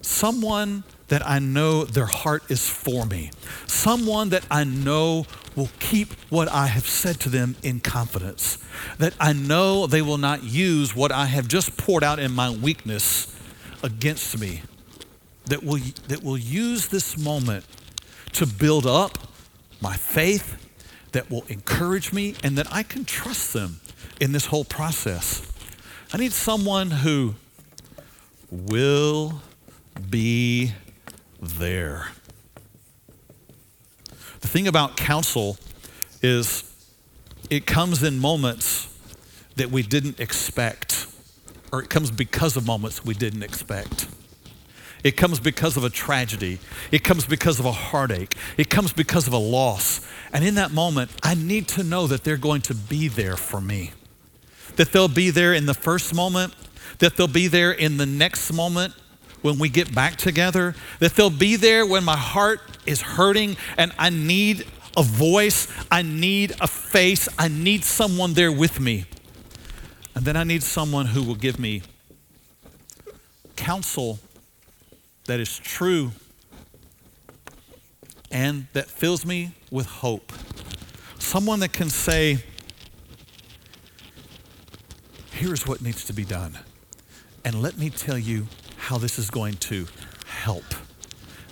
Someone 0.03 0.85
that 1.09 1.27
I 1.27 1.39
know 1.39 1.85
their 1.85 2.07
heart 2.07 2.51
is 2.51 2.69
for 2.69 3.05
me. 3.05 3.31
Someone 3.67 4.29
that 4.31 4.45
I 4.51 4.65
know 4.65 5.27
will 5.57 5.71
keep 5.79 6.13
what 6.31 6.49
I 6.49 6.67
have 6.67 6.87
said 6.87 7.21
to 7.21 7.29
them 7.29 7.57
in 7.63 7.81
confidence. 7.81 8.59
That 8.99 9.15
I 9.19 9.33
know 9.33 9.87
they 9.87 10.03
will 10.03 10.19
not 10.19 10.45
use 10.45 10.95
what 10.95 11.13
I 11.13 11.27
have 11.27 11.49
just 11.49 11.77
poured 11.77 12.05
out 12.05 12.19
in 12.19 12.33
my 12.33 12.51
weakness 12.51 13.35
against 13.83 14.39
me. 14.39 14.63
That 15.47 15.65
will, 15.65 15.81
that 16.09 16.23
will 16.23 16.39
use 16.39 16.89
this 16.89 17.19
moment 17.19 17.65
to 18.33 18.47
build 18.47 18.87
up 18.87 19.19
my 19.81 19.97
faith, 19.97 20.57
that 21.13 21.31
will 21.31 21.45
encourage 21.49 22.13
me, 22.13 22.37
and 22.45 22.57
that 22.57 22.73
I 22.73 22.83
can 22.83 23.05
trust 23.05 23.53
them 23.53 23.81
in 24.21 24.33
this 24.33 24.47
whole 24.47 24.65
process. 24.65 25.50
I 26.13 26.17
need 26.17 26.33
someone 26.33 26.91
who 26.91 27.37
will 28.51 29.41
be 30.09 30.73
there. 31.41 32.09
The 34.41 34.49
thing 34.49 34.67
about 34.67 34.97
counsel 34.97 35.57
is 36.21 36.65
it 37.49 37.65
comes 37.65 38.03
in 38.03 38.19
moments 38.19 38.89
that 39.55 39.71
we 39.71 39.85
didn't 39.85 40.19
expect, 40.19 41.07
or 41.71 41.81
it 41.81 41.89
comes 41.89 42.11
because 42.11 42.57
of 42.57 42.67
moments 42.67 43.05
we 43.05 43.15
didn't 43.15 43.45
expect. 43.45 44.09
It 45.05 45.13
comes 45.13 45.39
because 45.39 45.77
of 45.77 45.85
a 45.85 45.91
tragedy. 45.91 46.59
It 46.91 47.05
comes 47.05 47.25
because 47.25 47.61
of 47.61 47.67
a 47.67 47.73
heartache. 47.73 48.35
It 48.57 48.69
comes 48.69 48.93
because 48.93 49.29
of 49.29 49.33
a 49.33 49.39
loss. 49.39 50.05
And 50.33 50.45
in 50.45 50.57
that 50.57 50.73
moment, 50.73 51.13
I 51.23 51.35
need 51.37 51.69
to 51.69 51.85
know 51.85 52.09
that 52.09 52.25
they're 52.25 52.37
going 52.37 52.63
to 52.63 52.75
be 52.75 53.07
there 53.07 53.37
for 53.37 53.61
me. 53.61 53.93
That 54.77 54.93
they'll 54.93 55.09
be 55.09 55.31
there 55.31 55.55
in 55.55 55.67
the 55.67 55.75
first 55.75 56.15
moment, 56.15 56.55
that 56.99 57.17
they'll 57.17 57.27
be 57.27 57.49
there 57.49 57.73
in 57.73 57.97
the 57.97 58.07
next 58.07 58.53
moment, 58.53 58.95
when 59.43 59.59
we 59.59 59.69
get 59.69 59.95
back 59.95 60.17
together, 60.17 60.75
that 60.99 61.15
they'll 61.15 61.31
be 61.31 61.57
there 61.57 61.87
when 61.87 62.05
my 62.05 62.17
heart 62.17 62.61
is 62.87 63.01
hurting 63.01 63.57
and 63.77 63.93
I 63.99 64.11
need 64.11 64.67
a 64.97 65.03
voice, 65.03 65.69
I 65.91 66.03
need 66.03 66.55
a 66.61 66.67
face, 66.67 67.29
I 67.39 67.49
need 67.49 67.85
someone 67.85 68.35
there 68.35 68.53
with 68.53 68.81
me. 68.81 69.05
And 70.15 70.25
then 70.25 70.37
I 70.37 70.45
need 70.45 70.63
someone 70.63 71.07
who 71.07 71.23
will 71.23 71.37
give 71.37 71.59
me 71.59 71.83
counsel 73.57 74.19
that 75.27 75.39
is 75.39 75.59
true 75.59 76.11
and 78.31 78.67
that 78.73 78.87
fills 78.87 79.25
me 79.25 79.53
with 79.71 79.87
hope. 79.87 80.33
Someone 81.19 81.61
that 81.61 81.73
can 81.73 81.91
say, 81.91 82.43
here's 85.41 85.67
what 85.67 85.81
needs 85.81 86.05
to 86.05 86.13
be 86.13 86.23
done. 86.23 86.59
And 87.47 87.63
let 87.63 87.79
me 87.79 87.89
tell 87.89 88.19
you 88.19 88.47
how 88.77 88.99
this 88.99 89.19
is 89.19 89.31
going 89.31 89.55
to 89.55 89.87
help. 90.27 90.65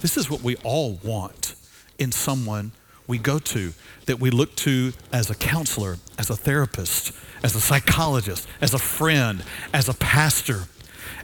This 0.03 0.19
is 0.19 0.29
what 0.29 0.43
we 0.43 0.57
all 0.57 1.01
want 1.03 1.55
in 1.99 2.13
someone 2.13 2.73
we 3.07 3.17
go 3.17 3.39
to, 3.39 3.73
that 4.05 4.21
we 4.21 4.29
look 4.29 4.55
to 4.57 4.93
as 5.11 5.31
a 5.31 5.35
counselor, 5.35 5.97
as 6.19 6.29
a 6.29 6.37
therapist, 6.37 7.13
as 7.43 7.55
a 7.55 7.61
psychologist, 7.63 8.47
as 8.61 8.75
a 8.75 8.79
friend, 8.79 9.43
as 9.73 9.89
a 9.89 9.95
pastor. 9.95 10.65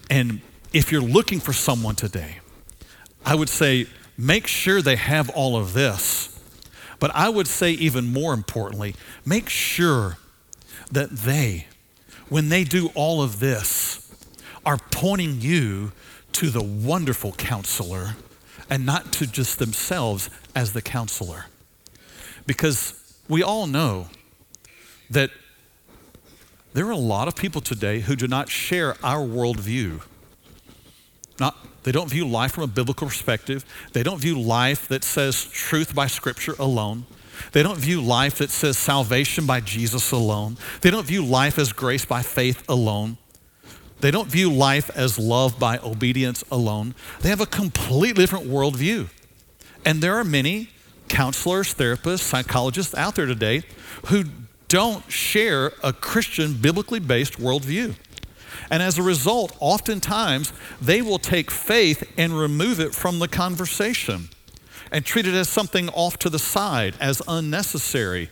And 0.09 0.41
if 0.73 0.91
you're 0.91 1.03
looking 1.03 1.41
for 1.41 1.53
someone 1.53 1.97
today, 1.97 2.39
I 3.27 3.35
would 3.35 3.51
say 3.51 3.89
make 4.17 4.47
sure 4.47 4.81
they 4.81 4.97
have 4.97 5.29
all 5.29 5.59
of 5.59 5.75
this. 5.75 6.31
But 6.99 7.11
I 7.15 7.29
would 7.29 7.47
say, 7.47 7.73
even 7.73 8.11
more 8.11 8.33
importantly, 8.33 8.95
make 9.27 9.51
sure 9.51 10.17
that 10.91 11.11
they, 11.11 11.67
when 12.29 12.49
they 12.49 12.65
do 12.65 12.91
all 12.95 13.23
of 13.23 13.41
this, 13.41 14.01
are 14.65 14.79
pointing 14.91 15.41
you 15.41 15.93
to 16.33 16.51
the 16.51 16.63
wonderful 16.63 17.33
counselor 17.33 18.17
and 18.71 18.87
not 18.87 19.13
to 19.13 19.27
just 19.27 19.59
themselves 19.59 20.31
as 20.55 20.73
the 20.73 20.83
counselor. 20.83 21.47
Because 22.47 23.01
we 23.29 23.43
all 23.43 23.67
know 23.67 24.09
that 25.11 25.31
there 26.73 26.87
are 26.87 26.93
a 26.93 26.97
lot 26.97 27.29
of 27.29 27.37
people 27.37 27.61
today 27.61 28.01
who 28.01 28.17
do 28.17 28.27
not 28.27 28.49
share 28.49 28.97
our 29.05 29.25
worldview. 29.25 30.01
Not, 31.39 31.57
they 31.85 31.93
don't 31.93 32.09
view 32.09 32.27
life 32.27 32.53
from 32.53 32.65
a 32.65 32.69
biblical 32.69 33.07
perspective. 33.07 33.65
They 33.93 34.03
don't 34.03 34.19
view 34.19 34.41
life 34.41 34.89
that 34.89 35.05
says 35.05 35.45
truth 35.45 35.95
by 35.95 36.07
Scripture 36.09 36.55
alone. 36.59 37.07
They 37.53 37.63
don't 37.63 37.79
view 37.79 38.01
life 38.01 38.39
that 38.39 38.51
says 38.51 38.79
salvation 38.79 39.47
by 39.47 39.61
Jesus 39.61 40.13
alone. 40.13 40.57
They 40.81 40.91
don't 40.91 41.07
view 41.07 41.25
life 41.25 41.59
as 41.59 41.73
grace 41.73 42.05
by 42.05 42.23
faith 42.23 42.63
alone. 42.69 43.19
They 44.01 44.11
don't 44.11 44.29
view 44.29 44.53
life 44.53 44.91
as 44.95 45.19
love 45.19 45.59
by 45.59 45.79
obedience 45.79 46.45
alone. 46.51 46.95
They 47.21 47.31
have 47.31 47.41
a 47.41 47.47
completely 47.47 48.23
different 48.23 48.47
worldview. 48.47 49.09
And 49.85 50.03
there 50.03 50.17
are 50.17 50.25
many 50.25 50.71
counselors, 51.09 51.75
therapists, 51.75 52.21
psychologists 52.21 52.95
out 52.95 53.15
there 53.15 53.27
today 53.27 53.63
who 54.07 54.25
don't 54.69 55.11
share 55.11 55.73
a 55.83 55.93
Christian, 55.93 56.55
biblically 56.55 57.01
based 57.01 57.35
worldview. 57.35 57.95
And 58.71 58.83
as 58.83 58.99
a 58.99 59.03
result, 59.03 59.57
oftentimes 59.61 60.53
they 60.81 61.03
will 61.03 61.19
take 61.19 61.51
faith 61.51 62.03
and 62.17 62.39
remove 62.39 62.81
it 62.81 62.95
from 62.95 63.19
the 63.19 63.29
conversation 63.29 64.29
and 64.95 65.05
treat 65.05 65.27
it 65.27 65.35
as 65.35 65.49
something 65.49 65.89
off 65.89 66.17
to 66.21 66.31
the 66.31 66.39
side, 66.39 66.95
as 67.01 67.21
unnecessary. 67.27 68.31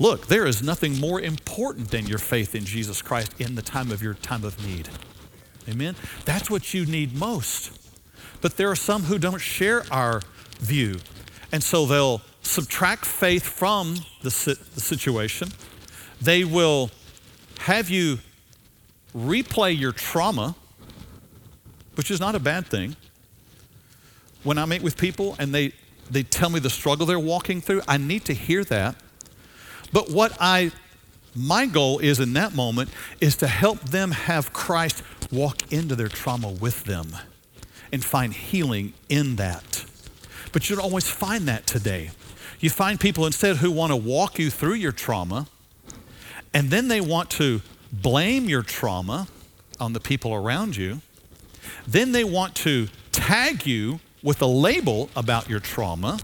Look, 0.00 0.26
there 0.26 0.44
is 0.44 0.60
nothing 0.60 0.98
more 0.98 1.20
important 1.20 1.92
than 1.92 2.06
your 2.06 2.18
faith 2.18 2.56
in 2.56 2.64
Jesus 2.64 3.00
Christ 3.00 3.32
in 3.40 3.54
the 3.54 3.62
time 3.62 3.92
of 3.92 4.02
your 4.02 4.14
time 4.14 4.42
of 4.42 4.66
need. 4.66 4.88
Amen? 5.68 5.94
That's 6.24 6.50
what 6.50 6.74
you 6.74 6.84
need 6.84 7.14
most. 7.14 7.70
But 8.40 8.56
there 8.56 8.68
are 8.68 8.74
some 8.74 9.04
who 9.04 9.18
don't 9.18 9.38
share 9.38 9.84
our 9.92 10.20
view. 10.58 10.96
And 11.52 11.62
so 11.62 11.86
they'll 11.86 12.22
subtract 12.42 13.06
faith 13.06 13.44
from 13.44 13.94
the, 14.22 14.30
the 14.74 14.80
situation. 14.80 15.50
They 16.20 16.42
will 16.42 16.90
have 17.60 17.88
you 17.88 18.18
replay 19.16 19.78
your 19.78 19.92
trauma, 19.92 20.56
which 21.94 22.10
is 22.10 22.18
not 22.18 22.34
a 22.34 22.40
bad 22.40 22.66
thing. 22.66 22.96
When 24.42 24.58
I 24.58 24.64
meet 24.64 24.82
with 24.82 24.96
people 24.96 25.36
and 25.38 25.54
they, 25.54 25.72
they 26.10 26.22
tell 26.22 26.50
me 26.50 26.60
the 26.60 26.70
struggle 26.70 27.06
they're 27.06 27.18
walking 27.18 27.60
through, 27.60 27.82
I 27.86 27.96
need 27.96 28.24
to 28.26 28.34
hear 28.34 28.64
that. 28.64 28.96
But 29.92 30.10
what 30.10 30.36
I 30.40 30.72
my 31.34 31.66
goal 31.66 32.00
is 32.00 32.18
in 32.18 32.32
that 32.32 32.54
moment 32.54 32.90
is 33.20 33.36
to 33.36 33.46
help 33.46 33.80
them 33.80 34.10
have 34.10 34.52
Christ 34.52 35.02
walk 35.30 35.72
into 35.72 35.94
their 35.94 36.08
trauma 36.08 36.50
with 36.50 36.84
them 36.84 37.16
and 37.92 38.04
find 38.04 38.32
healing 38.32 38.94
in 39.08 39.36
that. 39.36 39.84
But 40.52 40.68
you 40.68 40.76
don't 40.76 40.84
always 40.84 41.08
find 41.08 41.46
that 41.46 41.66
today. 41.66 42.10
You 42.58 42.68
find 42.68 42.98
people 42.98 43.26
instead 43.26 43.58
who 43.58 43.70
want 43.70 43.90
to 43.90 43.96
walk 43.96 44.38
you 44.38 44.50
through 44.50 44.74
your 44.74 44.92
trauma 44.92 45.46
and 46.52 46.70
then 46.70 46.88
they 46.88 47.00
want 47.00 47.30
to 47.30 47.62
blame 47.92 48.48
your 48.48 48.62
trauma 48.62 49.28
on 49.78 49.92
the 49.92 50.00
people 50.00 50.34
around 50.34 50.76
you. 50.76 51.00
Then 51.86 52.12
they 52.12 52.24
want 52.24 52.54
to 52.56 52.88
tag 53.12 53.66
you 53.66 54.00
with 54.22 54.42
a 54.42 54.46
label 54.46 55.10
about 55.16 55.48
your 55.48 55.60
trauma 55.60 56.18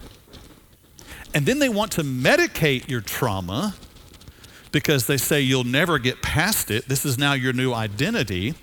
and 1.33 1.45
then 1.45 1.59
they 1.59 1.69
want 1.69 1.91
to 1.93 2.03
medicate 2.03 2.89
your 2.89 3.01
trauma 3.01 3.75
because 4.71 5.05
they 5.07 5.17
say 5.17 5.41
you'll 5.41 5.63
never 5.63 5.99
get 5.99 6.21
past 6.21 6.71
it. 6.71 6.87
This 6.87 7.05
is 7.05 7.17
now 7.17 7.33
your 7.33 7.53
new 7.53 7.73
identity. 7.73 8.55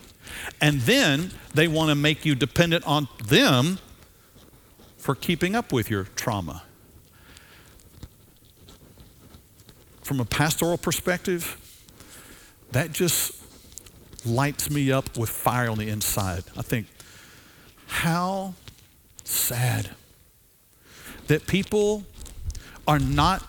And 0.61 0.81
then 0.81 1.31
they 1.55 1.69
want 1.69 1.91
to 1.91 1.95
make 1.95 2.25
you 2.25 2.35
dependent 2.35 2.85
on 2.85 3.09
them 3.25 3.79
for 4.97 5.15
keeping 5.15 5.55
up 5.55 5.73
with 5.73 5.91
your 5.91 6.05
trauma. 6.17 6.63
From 10.03 10.21
a 10.21 10.25
pastoral 10.25 10.77
perspective, 10.77 11.57
that 12.73 12.93
just 12.93 13.41
lights 14.27 14.71
me 14.71 14.91
up 14.91 15.17
with 15.17 15.31
fire 15.31 15.71
on 15.71 15.79
the 15.79 15.89
inside. 15.89 16.45
I 16.57 16.63
think, 16.63 16.87
how 17.87 18.55
sad 19.25 19.91
that 21.27 21.47
people 21.47 22.05
are 22.87 22.99
not 22.99 23.43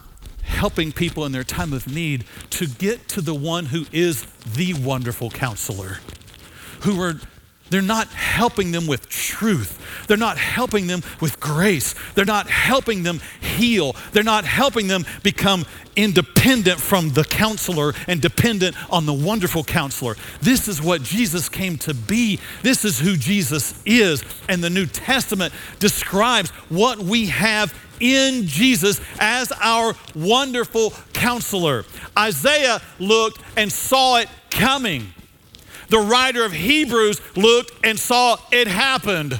helping 0.43 0.91
people 0.91 1.25
in 1.25 1.31
their 1.31 1.43
time 1.43 1.73
of 1.73 1.87
need 1.87 2.23
to 2.49 2.67
get 2.67 3.07
to 3.09 3.21
the 3.21 3.35
one 3.35 3.65
who 3.65 3.85
is 3.91 4.25
the 4.53 4.73
wonderful 4.73 5.29
counselor, 5.29 5.97
who 6.81 7.01
are 7.01 7.19
they're 7.69 7.81
not 7.81 8.07
helping 8.09 8.71
them 8.71 8.85
with 8.85 9.09
truth. 9.09 9.81
They're 10.07 10.17
not 10.17 10.37
helping 10.37 10.87
them 10.87 11.01
with 11.19 11.39
grace. 11.39 11.95
They're 12.13 12.25
not 12.25 12.47
helping 12.47 13.03
them 13.03 13.21
heal. 13.41 13.95
They're 14.11 14.23
not 14.23 14.45
helping 14.45 14.87
them 14.87 15.05
become 15.23 15.65
independent 15.95 16.79
from 16.79 17.09
the 17.11 17.23
counselor 17.23 17.93
and 18.07 18.21
dependent 18.21 18.75
on 18.91 19.05
the 19.05 19.13
wonderful 19.13 19.63
counselor. 19.63 20.15
This 20.41 20.67
is 20.67 20.81
what 20.81 21.01
Jesus 21.01 21.49
came 21.49 21.77
to 21.79 21.93
be. 21.93 22.39
This 22.61 22.85
is 22.85 22.99
who 22.99 23.17
Jesus 23.17 23.81
is. 23.85 24.23
And 24.47 24.63
the 24.63 24.69
New 24.69 24.85
Testament 24.85 25.53
describes 25.79 26.51
what 26.69 26.99
we 26.99 27.27
have 27.27 27.73
in 27.99 28.45
Jesus 28.45 29.01
as 29.19 29.51
our 29.53 29.95
wonderful 30.13 30.93
counselor. 31.13 31.85
Isaiah 32.17 32.81
looked 32.99 33.41
and 33.57 33.71
saw 33.71 34.17
it 34.17 34.29
coming. 34.51 35.13
The 35.89 35.99
writer 35.99 36.43
of 36.43 36.53
Hebrews 36.53 37.21
looked 37.35 37.71
and 37.83 37.99
saw 37.99 38.37
it 38.51 38.67
happened. 38.67 39.39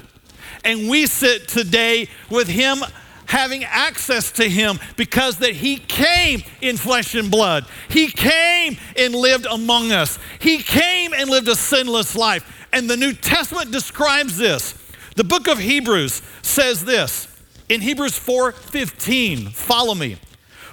And 0.63 0.89
we 0.89 1.05
sit 1.05 1.47
today 1.47 2.07
with 2.29 2.47
him 2.47 2.79
having 3.27 3.63
access 3.63 4.31
to 4.33 4.47
him 4.47 4.79
because 4.97 5.37
that 5.39 5.51
he 5.51 5.77
came 5.77 6.43
in 6.61 6.77
flesh 6.77 7.15
and 7.15 7.29
blood. 7.31 7.65
He 7.89 8.07
came 8.07 8.77
and 8.97 9.13
lived 9.13 9.45
among 9.45 9.91
us. 9.91 10.19
He 10.39 10.59
came 10.59 11.13
and 11.13 11.29
lived 11.29 11.47
a 11.47 11.55
sinless 11.55 12.15
life. 12.15 12.67
And 12.71 12.89
the 12.89 12.97
New 12.97 13.13
Testament 13.13 13.71
describes 13.71 14.37
this. 14.37 14.73
The 15.15 15.23
book 15.23 15.47
of 15.47 15.59
Hebrews 15.59 16.21
says 16.41 16.83
this 16.85 17.27
in 17.69 17.81
Hebrews 17.81 18.17
4:15. 18.17 19.49
Follow 19.51 19.95
me. 19.95 20.17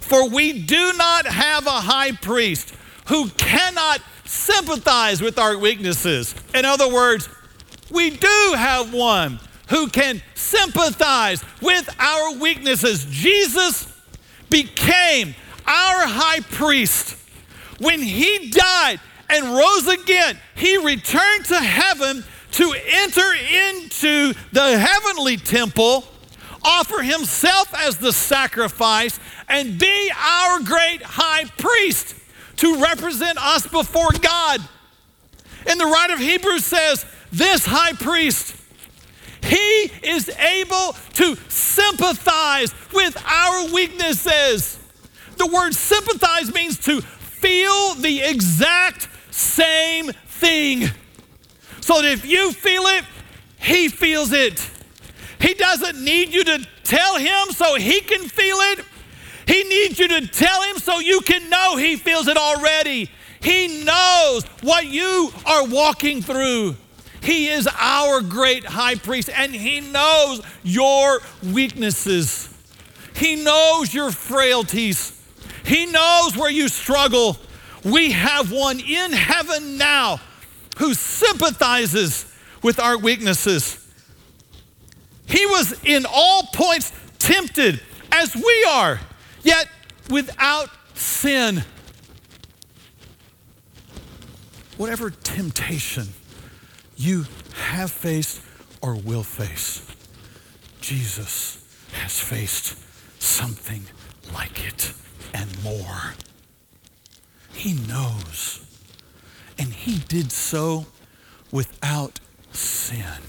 For 0.00 0.28
we 0.28 0.52
do 0.52 0.92
not 0.94 1.26
have 1.26 1.66
a 1.66 1.80
high 1.80 2.12
priest 2.12 2.74
who 3.06 3.28
cannot 3.30 4.00
sympathize 4.32 5.20
with 5.20 5.38
our 5.38 5.58
weaknesses. 5.58 6.34
In 6.54 6.64
other 6.64 6.92
words, 6.92 7.28
we 7.90 8.10
do 8.10 8.54
have 8.56 8.92
one 8.92 9.38
who 9.68 9.88
can 9.88 10.22
sympathize 10.34 11.44
with 11.60 11.88
our 12.00 12.34
weaknesses. 12.36 13.04
Jesus 13.04 13.86
became 14.48 15.34
our 15.66 16.06
high 16.06 16.40
priest. 16.40 17.16
When 17.78 18.00
he 18.00 18.50
died 18.50 19.00
and 19.28 19.54
rose 19.54 19.86
again, 19.88 20.38
he 20.54 20.78
returned 20.78 21.44
to 21.46 21.58
heaven 21.58 22.24
to 22.52 22.74
enter 22.86 23.34
into 23.34 24.34
the 24.52 24.78
heavenly 24.78 25.36
temple, 25.36 26.04
offer 26.62 27.02
himself 27.02 27.74
as 27.74 27.98
the 27.98 28.12
sacrifice, 28.12 29.20
and 29.48 29.78
be 29.78 30.10
our 30.16 30.60
great 30.60 31.02
high 31.02 31.44
priest 31.58 32.14
to 32.62 32.76
represent 32.76 33.36
us 33.44 33.66
before 33.66 34.12
God. 34.20 34.60
And 35.66 35.80
the 35.80 35.84
writer 35.84 36.14
of 36.14 36.20
Hebrews 36.20 36.64
says, 36.64 37.04
This 37.32 37.66
high 37.66 37.92
priest, 37.94 38.54
he 39.42 39.90
is 40.04 40.28
able 40.28 40.94
to 41.14 41.34
sympathize 41.48 42.72
with 42.94 43.20
our 43.26 43.72
weaknesses. 43.72 44.78
The 45.38 45.48
word 45.48 45.74
sympathize 45.74 46.54
means 46.54 46.78
to 46.84 47.00
feel 47.00 47.94
the 47.94 48.20
exact 48.22 49.08
same 49.32 50.12
thing. 50.12 50.82
So 51.80 52.00
that 52.00 52.12
if 52.12 52.24
you 52.24 52.52
feel 52.52 52.82
it, 52.82 53.04
he 53.58 53.88
feels 53.88 54.30
it. 54.30 54.70
He 55.40 55.54
doesn't 55.54 56.00
need 56.00 56.32
you 56.32 56.44
to 56.44 56.64
tell 56.84 57.16
him 57.16 57.50
so 57.50 57.74
he 57.74 58.02
can 58.02 58.28
feel 58.28 58.56
it. 58.58 58.84
He 59.46 59.64
needs 59.64 59.98
you 59.98 60.08
to 60.08 60.26
tell 60.26 60.62
him 60.62 60.78
so 60.78 60.98
you 60.98 61.20
can 61.20 61.48
know 61.50 61.76
he 61.76 61.96
feels 61.96 62.28
it 62.28 62.36
already. 62.36 63.10
He 63.40 63.84
knows 63.84 64.44
what 64.62 64.86
you 64.86 65.32
are 65.44 65.66
walking 65.66 66.22
through. 66.22 66.76
He 67.20 67.48
is 67.48 67.68
our 67.78 68.20
great 68.20 68.64
high 68.64 68.96
priest 68.96 69.30
and 69.30 69.54
he 69.54 69.80
knows 69.80 70.42
your 70.62 71.20
weaknesses. 71.42 72.48
He 73.14 73.36
knows 73.36 73.92
your 73.92 74.10
frailties. 74.10 75.20
He 75.64 75.86
knows 75.86 76.36
where 76.36 76.50
you 76.50 76.68
struggle. 76.68 77.36
We 77.84 78.12
have 78.12 78.50
one 78.50 78.80
in 78.80 79.12
heaven 79.12 79.76
now 79.76 80.20
who 80.78 80.94
sympathizes 80.94 82.32
with 82.62 82.80
our 82.80 82.98
weaknesses. 82.98 83.78
He 85.26 85.46
was 85.46 85.80
in 85.84 86.06
all 86.08 86.44
points 86.52 86.92
tempted 87.18 87.80
as 88.10 88.34
we 88.34 88.66
are 88.68 89.00
yet 89.42 89.68
without 90.10 90.70
sin. 90.94 91.64
Whatever 94.76 95.10
temptation 95.10 96.08
you 96.96 97.26
have 97.54 97.90
faced 97.90 98.40
or 98.80 98.94
will 98.96 99.22
face, 99.22 99.86
Jesus 100.80 101.64
has 101.92 102.18
faced 102.18 102.76
something 103.20 103.84
like 104.34 104.66
it 104.66 104.92
and 105.34 105.62
more. 105.62 106.14
He 107.52 107.74
knows. 107.74 108.64
And 109.58 109.72
he 109.72 109.98
did 110.08 110.32
so 110.32 110.86
without 111.52 112.18
sin. 112.52 113.20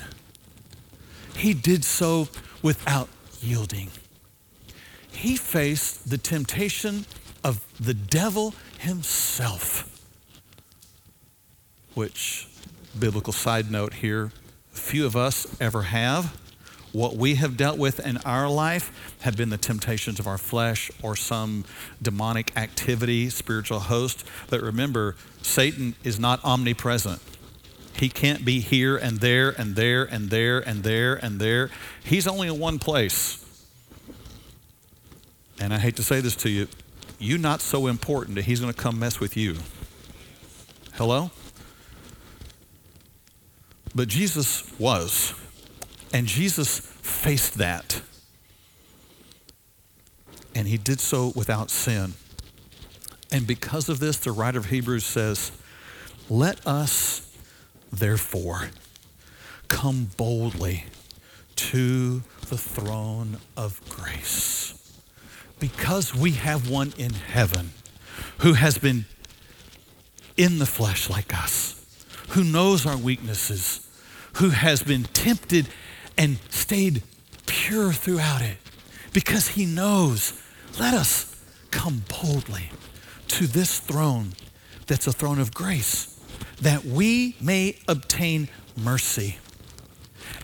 He 1.36 1.54
did 1.54 1.84
so 1.84 2.30
without 2.62 3.10
yielding 3.42 3.90
he 5.16 5.36
faced 5.36 6.10
the 6.10 6.18
temptation 6.18 7.06
of 7.44 7.66
the 7.80 7.94
devil 7.94 8.54
himself, 8.80 9.90
which, 11.94 12.48
biblical 12.98 13.34
side 13.34 13.72
note 13.72 13.96
here, 13.96 14.32
few 14.72 15.06
of 15.06 15.16
us 15.16 15.48
ever 15.62 15.84
have. 15.84 16.40
What 16.92 17.16
we 17.16 17.36
have 17.36 17.58
dealt 17.58 17.80
with 17.80 18.06
in 18.06 18.18
our 18.18 18.48
life 18.48 19.16
have 19.22 19.36
been 19.36 19.50
the 19.50 19.58
temptations 19.58 20.20
of 20.20 20.28
our 20.28 20.38
flesh 20.38 20.92
or 21.02 21.16
some 21.16 21.66
demonic 22.02 22.56
activity, 22.56 23.30
spiritual 23.30 23.80
host. 23.80 24.24
But 24.50 24.62
remember, 24.62 25.16
Satan 25.42 25.96
is 26.04 26.20
not 26.20 26.44
omnipresent. 26.44 27.20
He 27.96 28.10
can't 28.10 28.46
be 28.46 28.60
here 28.60 28.96
and 28.98 29.20
there 29.20 29.50
and 29.50 29.76
there 29.76 30.04
and 30.04 30.30
there 30.30 30.60
and 30.60 30.84
there 30.84 31.16
and 31.16 31.40
there. 31.40 31.72
He's 32.04 32.28
only 32.28 32.48
in 32.48 32.60
one 32.60 32.78
place 32.78 33.43
and 35.64 35.74
I 35.74 35.80
hate 35.80 35.96
to 35.96 36.04
say 36.04 36.20
this 36.20 36.36
to 36.38 36.50
you, 36.50 36.68
you 37.20 37.38
not 37.38 37.62
so 37.62 37.88
important 37.88 38.36
that 38.36 38.44
he's 38.44 38.60
going 38.60 38.74
to 38.74 38.78
come 38.78 39.00
mess 39.00 39.22
with 39.22 39.38
you. 39.38 39.56
Hello? 40.96 41.32
But 43.96 44.10
Jesus 44.10 44.70
was. 44.78 45.34
And 46.12 46.28
Jesus 46.28 46.80
faced 46.80 47.60
that. 47.60 48.02
And 50.54 50.68
he 50.68 50.78
did 50.78 51.00
so 51.00 51.32
without 51.34 51.72
sin. 51.72 52.16
And 53.32 53.48
because 53.48 53.88
of 53.88 54.02
this, 54.02 54.18
the 54.18 54.34
writer 54.34 54.60
of 54.60 54.66
Hebrews 54.66 55.06
says, 55.06 55.54
Let 56.30 56.68
us, 56.68 57.34
therefore, 57.90 58.72
come 59.70 60.10
boldly 60.18 60.88
to 61.56 62.22
the 62.50 62.58
throne 62.58 63.38
of 63.56 63.80
grace 63.88 64.73
because 65.64 66.14
we 66.14 66.32
have 66.32 66.70
one 66.70 66.92
in 66.98 67.14
heaven 67.14 67.70
who 68.40 68.52
has 68.52 68.78
been 68.78 69.06
in 70.36 70.60
the 70.60 70.66
flesh 70.66 71.10
like 71.10 71.34
us, 71.34 71.86
who 72.32 72.44
knows 72.44 72.86
our 72.86 72.98
weaknesses, 72.98 73.88
who 74.34 74.50
has 74.50 74.84
been 74.84 75.04
tempted 75.04 75.66
and 76.18 76.38
stayed 76.50 77.02
pure 77.46 77.94
throughout 77.94 78.42
it, 78.42 78.58
because 79.14 79.48
he 79.48 79.66
knows, 79.66 80.38
let 80.78 80.94
us 80.94 81.42
come 81.72 82.04
boldly 82.10 82.70
to 83.30 83.48
this 83.48 83.80
throne 83.80 84.34
that's 84.88 85.08
a 85.08 85.14
throne 85.14 85.40
of 85.40 85.54
grace, 85.54 86.20
that 86.60 86.84
we 86.84 87.38
may 87.40 87.78
obtain 87.88 88.50
mercy 88.76 89.38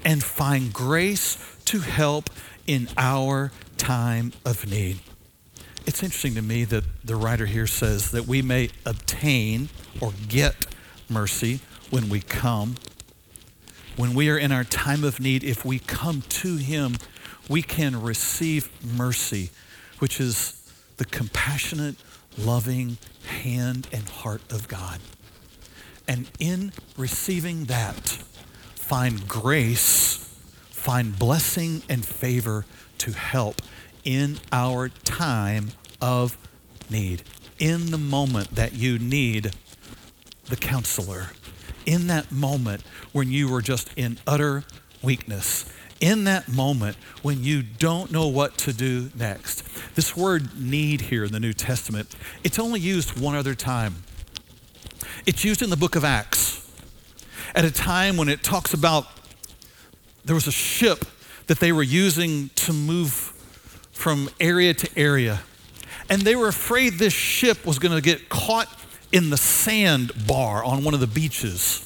and 0.05 0.23
find 0.23 0.71
grace 0.71 1.38
to 1.65 1.79
help 1.79 2.29
in 2.65 2.88
our 2.97 3.51
time 3.75 4.32
of 4.45 4.65
need. 4.71 4.97
It's 5.89 6.04
interesting 6.04 6.36
to 6.36 6.43
me 6.43 6.65
that 6.65 6.84
the 7.04 7.15
writer 7.15 7.47
here 7.47 7.65
says 7.65 8.12
that 8.12 8.28
we 8.28 8.43
may 8.43 8.69
obtain 8.86 9.69
or 9.99 10.13
get 10.28 10.67
mercy 11.10 11.62
when 11.89 12.10
we 12.10 12.19
come. 12.19 12.75
When 13.95 14.13
we 14.13 14.30
are 14.30 14.38
in 14.38 14.52
our 14.52 14.63
time 14.63 15.04
of 15.04 15.19
need, 15.19 15.43
if 15.43 15.65
we 15.65 15.80
come 15.80 16.21
to 16.30 16.58
Him, 16.58 16.97
we 17.49 17.63
can 17.63 18.04
receive 18.04 18.69
mercy, 18.86 19.49
which 19.97 20.19
is 20.19 20.62
the 20.97 21.06
compassionate, 21.06 21.95
loving 22.38 22.99
hand 23.25 23.88
and 23.91 24.08
heart 24.08 24.43
of 24.54 24.67
God. 24.67 24.99
And 26.08 26.30
in 26.38 26.71
receiving 26.97 27.65
that, 27.65 28.10
find 28.75 29.28
grace, 29.28 30.17
find 30.69 31.17
blessing 31.17 31.82
and 31.89 32.06
favor 32.06 32.67
to 32.99 33.12
help 33.13 33.63
in 34.03 34.39
our 34.51 34.89
time 34.89 35.69
of 36.01 36.38
need. 36.89 37.23
In 37.57 37.91
the 37.91 37.97
moment 37.97 38.55
that 38.55 38.73
you 38.73 38.97
need 38.99 39.51
the 40.45 40.55
counselor, 40.55 41.27
in 41.85 42.07
that 42.07 42.31
moment 42.31 42.83
when 43.12 43.31
you 43.31 43.49
were 43.49 43.62
just 43.62 43.89
in 43.95 44.17
utter 44.25 44.63
weakness, 45.01 45.71
in 45.99 46.23
that 46.23 46.47
moment 46.47 46.95
when 47.21 47.43
you 47.43 47.62
don't 47.62 48.12
know 48.12 48.27
what 48.27 48.57
to 48.59 48.73
do 48.73 49.12
next. 49.15 49.63
This 49.95 50.15
word 50.15 50.59
need 50.59 51.01
here 51.01 51.25
in 51.25 51.31
the 51.31 51.39
New 51.39 51.53
Testament, 51.53 52.15
it's 52.43 52.59
only 52.59 52.79
used 52.79 53.19
one 53.19 53.35
other 53.35 53.55
time. 53.55 54.03
It's 55.25 55.43
used 55.43 55.62
in 55.62 55.69
the 55.69 55.77
book 55.77 55.95
of 55.95 56.03
Acts 56.03 56.49
at 57.55 57.65
a 57.65 57.71
time 57.71 58.17
when 58.17 58.29
it 58.29 58.43
talks 58.43 58.73
about 58.73 59.07
there 60.23 60.35
was 60.35 60.47
a 60.47 60.51
ship 60.51 61.05
that 61.47 61.59
they 61.59 61.71
were 61.71 61.83
using 61.83 62.49
to 62.49 62.71
move 62.73 63.33
from 63.99 64.29
area 64.39 64.73
to 64.73 64.89
area. 64.97 65.41
And 66.09 66.21
they 66.21 66.33
were 66.33 66.47
afraid 66.47 66.93
this 66.93 67.12
ship 67.12 67.65
was 67.65 67.79
going 67.79 67.93
to 67.93 68.01
get 68.01 68.29
caught 68.29 68.69
in 69.12 69.29
the 69.29 69.35
sand 69.35 70.13
bar 70.25 70.63
on 70.63 70.85
one 70.85 70.93
of 70.93 71.01
the 71.01 71.07
beaches. 71.07 71.85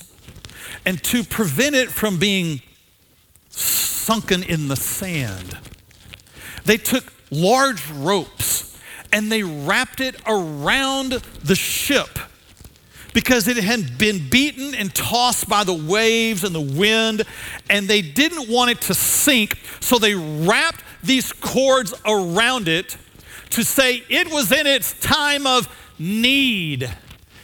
And 0.85 1.03
to 1.05 1.23
prevent 1.23 1.75
it 1.75 1.89
from 1.89 2.19
being 2.19 2.61
sunken 3.49 4.43
in 4.43 4.67
the 4.67 4.75
sand, 4.75 5.57
they 6.65 6.77
took 6.77 7.11
large 7.31 7.89
ropes 7.89 8.79
and 9.11 9.31
they 9.31 9.41
wrapped 9.41 9.99
it 9.99 10.15
around 10.27 11.13
the 11.13 11.55
ship 11.55 12.19
because 13.15 13.47
it 13.47 13.57
had 13.57 13.97
been 13.97 14.29
beaten 14.29 14.75
and 14.75 14.93
tossed 14.93 15.49
by 15.49 15.63
the 15.63 15.73
waves 15.73 16.43
and 16.43 16.53
the 16.53 16.61
wind, 16.61 17.23
and 17.69 17.87
they 17.87 18.01
didn't 18.01 18.49
want 18.49 18.71
it 18.71 18.81
to 18.81 18.93
sink, 18.93 19.59
so 19.79 19.99
they 19.99 20.15
wrapped 20.15 20.83
these 21.03 21.31
cords 21.33 21.93
around 22.05 22.67
it 22.67 22.97
to 23.51 23.63
say 23.63 24.03
it 24.09 24.31
was 24.31 24.51
in 24.51 24.65
its 24.65 24.99
time 24.99 25.45
of 25.45 25.67
need. 25.99 26.89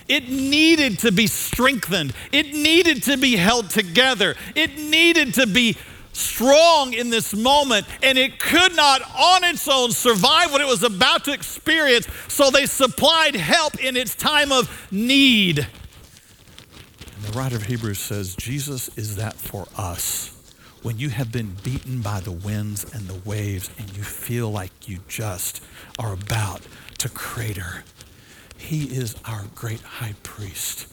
It 0.08 0.28
needed 0.28 1.00
to 1.00 1.12
be 1.12 1.28
strengthened. 1.28 2.14
It 2.32 2.54
needed 2.54 3.04
to 3.04 3.18
be 3.18 3.36
held 3.36 3.70
together. 3.70 4.36
It 4.56 4.78
needed 4.78 5.36
to 5.36 5.46
be 5.46 5.78
strong 6.14 6.94
in 6.94 7.12
this 7.12 7.34
moment, 7.34 7.86
and 8.02 8.18
it 8.18 8.40
could 8.40 8.76
not 8.76 9.02
on 9.16 9.44
its 9.44 9.68
own 9.68 9.92
survive 9.92 10.52
what 10.52 10.62
it 10.62 10.68
was 10.68 10.84
about 10.84 11.26
to 11.26 11.32
experience, 11.32 12.08
so 12.28 12.50
they 12.50 12.66
supplied 12.66 13.36
help 13.36 13.82
in 13.82 13.96
its 13.96 14.16
time 14.16 14.52
of 14.52 14.88
need. 14.92 15.60
And 15.60 17.24
the 17.24 17.38
writer 17.38 17.56
of 17.56 17.64
Hebrews 17.64 18.00
says, 18.00 18.36
Jesus 18.36 18.90
is 18.98 19.16
that 19.18 19.36
for 19.36 19.68
us. 19.78 20.39
When 20.82 20.98
you 20.98 21.10
have 21.10 21.32
been 21.32 21.58
beaten 21.62 22.02
by 22.02 22.22
the 22.22 22.32
winds 22.32 22.86
and 22.94 23.08
the 23.08 23.30
waves, 23.30 23.70
and 23.78 23.96
you 23.98 24.04
feel 24.04 24.50
like 24.50 24.88
you 24.88 25.00
just 25.10 25.62
are 25.98 26.14
about 26.14 26.62
to 27.00 27.10
crater, 27.10 27.84
He 28.58 28.86
is 28.86 29.16
our 29.26 29.46
great 29.56 29.82
high 29.82 30.16
priest. 30.24 30.88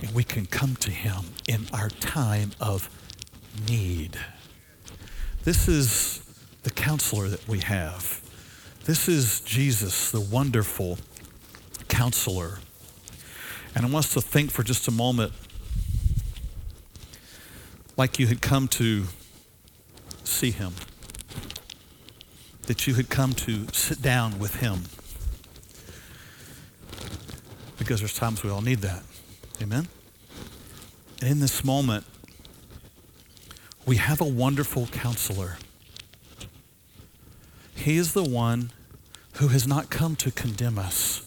And 0.00 0.14
we 0.14 0.22
can 0.22 0.46
come 0.46 0.76
to 0.76 0.90
Him 0.90 1.24
in 1.48 1.66
our 1.72 1.88
time 1.88 2.52
of 2.60 2.88
need. 3.68 4.18
This 5.42 5.66
is 5.66 6.22
the 6.62 6.70
counselor 6.70 7.28
that 7.28 7.46
we 7.48 7.58
have. 7.58 8.20
This 8.84 9.08
is 9.08 9.40
Jesus, 9.40 10.12
the 10.12 10.20
wonderful 10.20 10.98
counselor. 11.88 12.60
And 13.74 13.84
I 13.84 13.88
want 13.88 14.06
us 14.06 14.14
to 14.14 14.20
think 14.20 14.52
for 14.52 14.62
just 14.62 14.86
a 14.86 14.92
moment 14.92 15.32
like 18.02 18.18
you 18.18 18.26
had 18.26 18.42
come 18.42 18.66
to 18.66 19.04
see 20.24 20.50
him, 20.50 20.74
that 22.62 22.84
you 22.84 22.94
had 22.94 23.08
come 23.08 23.32
to 23.32 23.68
sit 23.72 24.02
down 24.02 24.40
with 24.40 24.56
him. 24.56 24.82
Because 27.78 28.00
there's 28.00 28.18
times 28.18 28.42
we 28.42 28.50
all 28.50 28.60
need 28.60 28.78
that. 28.78 29.04
Amen? 29.62 29.86
And 31.20 31.30
in 31.30 31.38
this 31.38 31.62
moment, 31.64 32.04
we 33.86 33.98
have 33.98 34.20
a 34.20 34.24
wonderful 34.24 34.88
counselor. 34.88 35.58
He 37.76 37.98
is 37.98 38.14
the 38.14 38.24
one 38.24 38.72
who 39.34 39.46
has 39.46 39.64
not 39.64 39.90
come 39.90 40.16
to 40.16 40.32
condemn 40.32 40.76
us, 40.76 41.22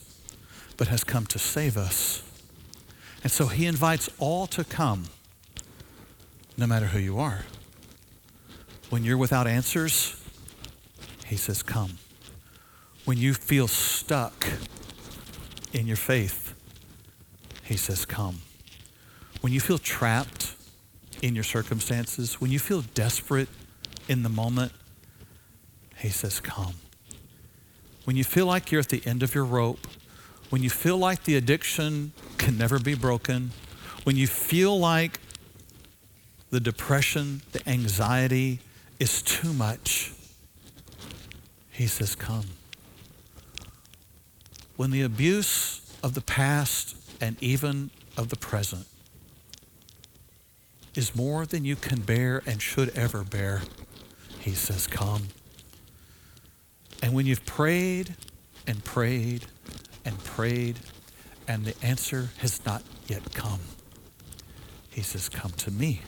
but 0.75 0.89
has 0.89 1.05
come 1.05 1.25
to 1.27 1.39
save 1.39 1.77
us. 1.77 2.21
And 3.23 3.31
so 3.31 3.47
he 3.47 3.65
invites 3.65 4.09
all 4.19 4.45
to 4.47 4.65
come, 4.65 5.05
no 6.57 6.67
matter 6.67 6.87
who 6.87 6.99
you 6.99 7.19
are. 7.19 7.45
When 8.89 9.03
you're 9.03 9.17
without 9.17 9.47
answers, 9.47 10.21
he 11.25 11.35
says, 11.35 11.63
Come. 11.63 11.97
When 13.03 13.17
you 13.17 13.33
feel 13.33 13.67
stuck 13.67 14.47
in 15.73 15.87
your 15.87 15.97
faith, 15.97 16.53
he 17.63 17.77
says, 17.77 18.05
Come. 18.05 18.41
When 19.41 19.51
you 19.51 19.59
feel 19.59 19.77
trapped 19.77 20.55
in 21.21 21.35
your 21.35 21.43
circumstances, 21.43 22.39
when 22.39 22.51
you 22.51 22.59
feel 22.59 22.81
desperate 22.93 23.49
in 24.07 24.23
the 24.23 24.29
moment, 24.29 24.71
he 25.97 26.09
says, 26.09 26.39
Come. 26.39 26.75
When 28.05 28.15
you 28.15 28.23
feel 28.23 28.45
like 28.45 28.71
you're 28.71 28.81
at 28.81 28.89
the 28.89 29.05
end 29.05 29.23
of 29.23 29.33
your 29.33 29.45
rope, 29.45 29.87
when 30.51 30.61
you 30.61 30.69
feel 30.69 30.97
like 30.97 31.23
the 31.23 31.35
addiction 31.35 32.13
can 32.37 32.57
never 32.57 32.77
be 32.77 32.93
broken, 32.93 33.51
when 34.03 34.15
you 34.15 34.27
feel 34.27 34.79
like 34.79 35.19
the 36.55 36.61
depression, 36.61 37.41
the 37.51 37.67
anxiety 37.67 38.61
is 38.97 39.21
too 39.21 39.51
much, 39.51 40.13
he 41.69 41.85
says, 41.85 42.15
Come. 42.15 42.45
When 44.77 44.91
the 44.91 45.01
abuse 45.01 45.81
of 46.01 46.13
the 46.13 46.21
past 46.21 46.95
and 47.19 47.35
even 47.43 47.89
of 48.15 48.29
the 48.29 48.37
present 48.37 48.87
is 50.95 51.13
more 51.13 51.45
than 51.45 51.65
you 51.65 51.75
can 51.75 51.99
bear 51.99 52.41
and 52.45 52.61
should 52.61 52.87
ever 52.97 53.25
bear, 53.25 53.63
he 54.39 54.51
says, 54.51 54.87
Come. 54.87 55.23
And 57.03 57.11
when 57.11 57.25
you've 57.25 57.45
prayed 57.45 58.15
and 58.65 58.81
prayed 58.81 59.47
and 60.05 60.23
prayed, 60.23 60.79
and 61.49 61.65
the 61.65 61.75
answer 61.85 62.29
has 62.37 62.65
not 62.65 62.81
yet 63.07 63.33
come, 63.33 63.59
he 64.89 65.01
says, 65.01 65.27
Come 65.27 65.51
to 65.51 65.69
me. 65.69 65.99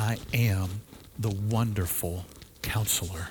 I 0.00 0.16
am 0.32 0.80
the 1.18 1.28
wonderful 1.28 2.24
counselor. 2.62 3.28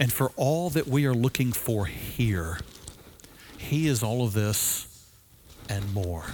And 0.00 0.10
for 0.10 0.32
all 0.36 0.70
that 0.70 0.88
we 0.88 1.04
are 1.04 1.12
looking 1.12 1.52
for 1.52 1.84
here, 1.84 2.58
he 3.58 3.86
is 3.86 4.02
all 4.02 4.24
of 4.24 4.32
this 4.32 5.06
and 5.68 5.92
more. 5.92 6.24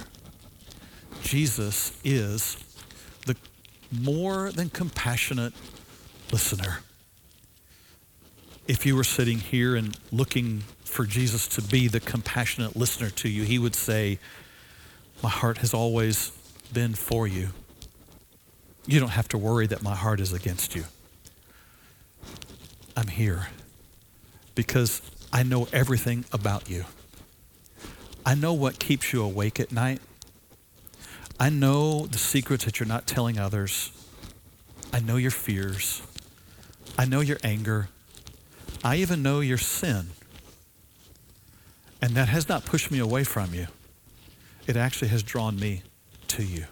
Jesus 1.23 1.91
is 2.05 2.55
the 3.25 3.35
more 3.91 4.49
than 4.49 4.69
compassionate 4.69 5.51
listener. 6.31 6.79
If 8.65 8.85
you 8.85 8.95
were 8.95 9.03
sitting 9.03 9.39
here 9.39 9.75
and 9.75 9.97
looking 10.13 10.63
for 10.85 11.03
Jesus 11.03 11.49
to 11.49 11.61
be 11.61 11.89
the 11.89 11.99
compassionate 11.99 12.77
listener 12.77 13.09
to 13.09 13.27
you, 13.27 13.43
he 13.43 13.59
would 13.59 13.75
say, 13.75 14.19
My 15.21 15.29
heart 15.29 15.57
has 15.57 15.73
always 15.73 16.31
been 16.71 16.93
for 16.93 17.27
you. 17.27 17.49
You 18.87 18.99
don't 18.99 19.09
have 19.09 19.27
to 19.29 19.37
worry 19.37 19.67
that 19.67 19.81
my 19.81 19.95
heart 19.95 20.19
is 20.19 20.33
against 20.33 20.75
you. 20.75 20.85
I'm 22.95 23.07
here 23.07 23.47
because 24.55 25.01
I 25.31 25.43
know 25.43 25.67
everything 25.71 26.25
about 26.33 26.69
you. 26.69 26.85
I 28.25 28.35
know 28.35 28.53
what 28.53 28.79
keeps 28.79 29.13
you 29.13 29.23
awake 29.23 29.59
at 29.59 29.71
night. 29.71 29.99
I 31.39 31.49
know 31.49 32.05
the 32.05 32.17
secrets 32.17 32.65
that 32.65 32.79
you're 32.79 32.87
not 32.87 33.07
telling 33.07 33.39
others. 33.39 33.91
I 34.93 34.99
know 34.99 35.15
your 35.15 35.31
fears. 35.31 36.01
I 36.97 37.05
know 37.05 37.21
your 37.21 37.37
anger. 37.43 37.87
I 38.83 38.97
even 38.97 39.23
know 39.23 39.39
your 39.39 39.57
sin. 39.57 40.07
And 42.01 42.11
that 42.15 42.27
has 42.29 42.49
not 42.49 42.65
pushed 42.65 42.91
me 42.91 42.99
away 42.99 43.23
from 43.23 43.53
you. 43.53 43.67
It 44.67 44.75
actually 44.75 45.07
has 45.09 45.23
drawn 45.23 45.59
me 45.59 45.83
to 46.27 46.43
you. 46.43 46.65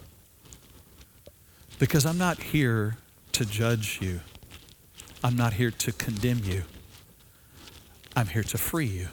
Because 1.80 2.06
I'm 2.06 2.18
not 2.18 2.40
here 2.40 2.98
to 3.32 3.44
judge 3.44 3.98
you. 4.00 4.20
I'm 5.24 5.36
not 5.36 5.54
here 5.54 5.72
to 5.72 5.90
condemn 5.90 6.42
you. 6.44 6.62
I'm 8.14 8.28
here 8.28 8.44
to 8.44 8.58
free 8.58 8.86
you. 8.86 9.08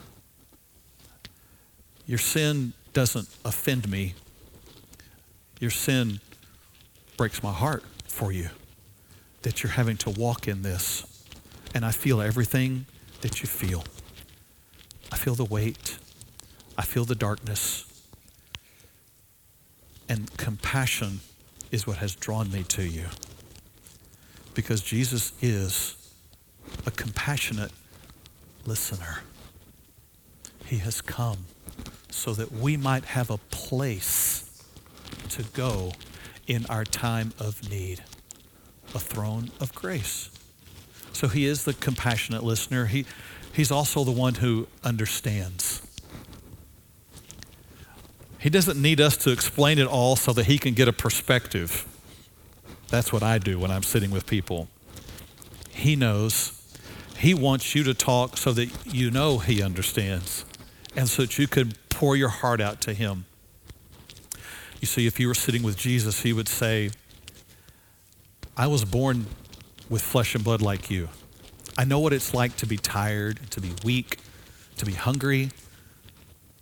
Your 2.06 2.18
sin 2.18 2.74
doesn't 2.92 3.28
offend 3.44 3.90
me 3.90 4.14
your 5.60 5.70
sin 5.70 6.20
breaks 7.16 7.42
my 7.42 7.52
heart 7.52 7.82
for 8.06 8.30
you 8.30 8.50
that 9.42 9.62
you're 9.62 9.72
having 9.72 9.96
to 9.96 10.10
walk 10.10 10.46
in 10.46 10.62
this. 10.62 11.04
And 11.74 11.84
I 11.84 11.90
feel 11.90 12.20
everything 12.20 12.86
that 13.22 13.42
you 13.42 13.48
feel. 13.48 13.84
I 15.10 15.16
feel 15.16 15.34
the 15.34 15.44
weight. 15.44 15.98
I 16.76 16.82
feel 16.82 17.04
the 17.04 17.14
darkness. 17.14 17.84
And 20.08 20.34
compassion 20.36 21.20
is 21.70 21.86
what 21.86 21.98
has 21.98 22.14
drawn 22.14 22.50
me 22.50 22.62
to 22.64 22.82
you. 22.82 23.06
Because 24.54 24.82
Jesus 24.82 25.32
is 25.40 26.12
a 26.86 26.90
compassionate 26.90 27.72
listener. 28.66 29.20
He 30.66 30.78
has 30.78 31.00
come 31.00 31.46
so 32.10 32.32
that 32.34 32.52
we 32.52 32.76
might 32.76 33.04
have 33.04 33.30
a 33.30 33.38
place 33.50 34.44
to 35.30 35.42
go 35.42 35.92
in 36.48 36.66
our 36.66 36.84
time 36.84 37.32
of 37.38 37.70
need? 37.70 38.02
A 38.94 38.98
throne 38.98 39.50
of 39.60 39.74
grace. 39.74 40.30
So 41.12 41.28
he 41.28 41.44
is 41.44 41.64
the 41.64 41.74
compassionate 41.74 42.42
listener. 42.42 42.86
He, 42.86 43.04
he's 43.52 43.70
also 43.70 44.02
the 44.02 44.10
one 44.10 44.34
who 44.36 44.66
understands. 44.82 45.67
He 48.38 48.50
doesn't 48.50 48.80
need 48.80 49.00
us 49.00 49.16
to 49.18 49.32
explain 49.32 49.78
it 49.78 49.86
all 49.86 50.14
so 50.14 50.32
that 50.32 50.46
he 50.46 50.58
can 50.58 50.74
get 50.74 50.86
a 50.86 50.92
perspective. 50.92 51.86
That's 52.88 53.12
what 53.12 53.22
I 53.22 53.38
do 53.38 53.58
when 53.58 53.70
I'm 53.70 53.82
sitting 53.82 54.10
with 54.10 54.26
people. 54.26 54.68
He 55.70 55.96
knows. 55.96 56.54
He 57.18 57.34
wants 57.34 57.74
you 57.74 57.82
to 57.84 57.94
talk 57.94 58.36
so 58.36 58.52
that 58.52 58.70
you 58.86 59.10
know 59.10 59.38
he 59.38 59.60
understands 59.60 60.44
and 60.96 61.08
so 61.08 61.22
that 61.22 61.38
you 61.38 61.48
can 61.48 61.72
pour 61.90 62.16
your 62.16 62.28
heart 62.28 62.60
out 62.60 62.80
to 62.82 62.94
him. 62.94 63.24
You 64.80 64.86
see, 64.86 65.06
if 65.08 65.18
you 65.18 65.26
were 65.26 65.34
sitting 65.34 65.64
with 65.64 65.76
Jesus, 65.76 66.22
he 66.22 66.32
would 66.32 66.48
say, 66.48 66.90
I 68.56 68.68
was 68.68 68.84
born 68.84 69.26
with 69.88 70.02
flesh 70.02 70.36
and 70.36 70.44
blood 70.44 70.62
like 70.62 70.90
you. 70.90 71.08
I 71.76 71.84
know 71.84 71.98
what 71.98 72.12
it's 72.12 72.32
like 72.32 72.56
to 72.56 72.66
be 72.66 72.76
tired, 72.76 73.50
to 73.50 73.60
be 73.60 73.72
weak, 73.84 74.18
to 74.76 74.86
be 74.86 74.92
hungry, 74.92 75.50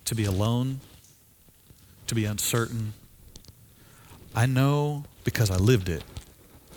to 0.07 0.15
be 0.15 0.25
alone, 0.25 0.81
to 2.07 2.15
be 2.15 2.25
uncertain. 2.25 2.93
I 4.35 4.47
know 4.47 5.05
because 5.25 5.51
I 5.51 5.57
lived 5.57 5.89
it. 5.89 6.03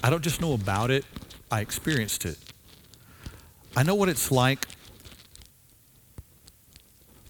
I 0.04 0.10
don't 0.10 0.24
just 0.24 0.42
know 0.42 0.54
about 0.54 0.92
it, 0.92 1.06
I 1.52 1.62
experienced 1.62 2.26
it. 2.26 2.38
I 3.76 3.84
know 3.84 3.96
what 3.96 4.10
it's 4.10 4.32
like 4.32 4.66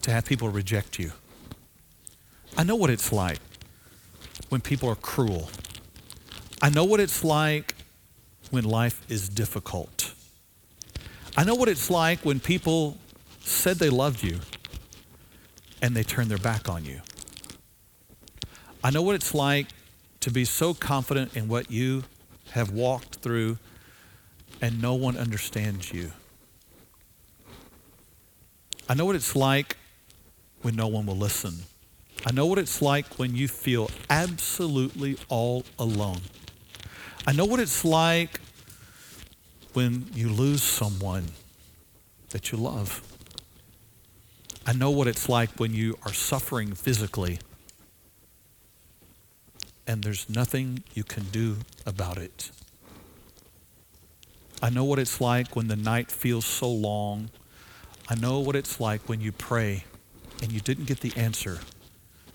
to 0.01 0.11
have 0.11 0.25
people 0.25 0.49
reject 0.49 0.99
you. 0.99 1.11
I 2.57 2.63
know 2.63 2.75
what 2.75 2.89
it's 2.89 3.11
like 3.11 3.39
when 4.49 4.61
people 4.61 4.89
are 4.89 4.95
cruel. 4.95 5.49
I 6.61 6.69
know 6.69 6.83
what 6.83 6.99
it's 6.99 7.23
like 7.23 7.75
when 8.51 8.63
life 8.63 9.05
is 9.09 9.29
difficult. 9.29 10.13
I 11.37 11.43
know 11.43 11.55
what 11.55 11.69
it's 11.69 11.89
like 11.89 12.19
when 12.25 12.39
people 12.39 12.97
said 13.41 13.77
they 13.77 13.89
loved 13.89 14.23
you 14.23 14.39
and 15.81 15.95
they 15.95 16.03
turned 16.03 16.29
their 16.29 16.37
back 16.37 16.67
on 16.67 16.85
you. 16.85 16.99
I 18.81 18.91
know 18.91 19.01
what 19.01 19.15
it's 19.15 19.33
like 19.33 19.67
to 20.21 20.31
be 20.31 20.45
so 20.45 20.73
confident 20.73 21.35
in 21.35 21.49
what 21.49 21.69
you 21.69 22.03
have 22.51 22.71
walked 22.71 23.17
through 23.17 23.57
and 24.61 24.81
no 24.81 24.93
one 24.93 25.17
understands 25.17 25.91
you. 25.91 26.11
I 28.87 28.93
know 28.93 29.05
what 29.05 29.15
it's 29.15 29.35
like 29.35 29.77
when 30.61 30.75
no 30.75 30.87
one 30.87 31.05
will 31.05 31.17
listen. 31.17 31.55
I 32.25 32.31
know 32.31 32.45
what 32.45 32.57
it's 32.57 32.81
like 32.81 33.05
when 33.19 33.35
you 33.35 33.47
feel 33.47 33.91
absolutely 34.09 35.17
all 35.27 35.65
alone. 35.77 36.21
I 37.27 37.33
know 37.33 37.45
what 37.45 37.59
it's 37.59 37.83
like 37.83 38.39
when 39.73 40.05
you 40.13 40.29
lose 40.29 40.63
someone 40.63 41.25
that 42.29 42.51
you 42.51 42.57
love. 42.57 43.01
I 44.65 44.73
know 44.73 44.89
what 44.89 45.07
it's 45.07 45.27
like 45.27 45.49
when 45.59 45.73
you 45.73 45.97
are 46.05 46.13
suffering 46.13 46.73
physically 46.73 47.39
and 49.89 50.03
there's 50.03 50.29
nothing 50.29 50.83
you 50.93 51.03
can 51.03 51.23
do 51.31 51.57
about 51.83 52.19
it. 52.19 52.51
I 54.61 54.69
know 54.69 54.83
what 54.83 54.99
it's 54.99 55.19
like 55.19 55.55
when 55.55 55.67
the 55.67 55.75
night 55.75 56.11
feels 56.11 56.45
so 56.45 56.69
long. 56.69 57.31
I 58.07 58.13
know 58.13 58.39
what 58.39 58.55
it's 58.55 58.79
like 58.79 59.09
when 59.09 59.19
you 59.19 59.31
pray 59.31 59.85
and 60.43 60.51
you 60.51 60.59
didn't 60.59 60.85
get 60.85 60.99
the 60.99 61.11
answer 61.17 61.57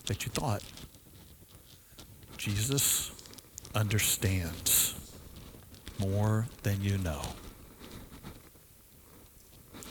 that 0.07 0.25
you 0.25 0.31
thought. 0.33 0.63
Jesus 2.37 3.13
understands 3.73 4.93
more 5.97 6.47
than 6.63 6.81
you 6.81 6.97
know. 6.97 7.21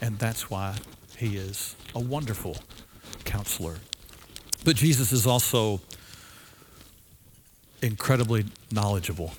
And 0.03 0.19
that's 0.19 0.51
why 0.51 0.77
he 1.17 1.39
is 1.39 1.77
a 1.95 2.01
wonderful 2.01 2.59
counselor. 3.25 3.77
But 4.67 4.77
Jesus 4.77 5.13
is 5.13 5.27
also 5.27 5.81
incredibly 7.85 8.47
knowledgeable. 8.73 9.35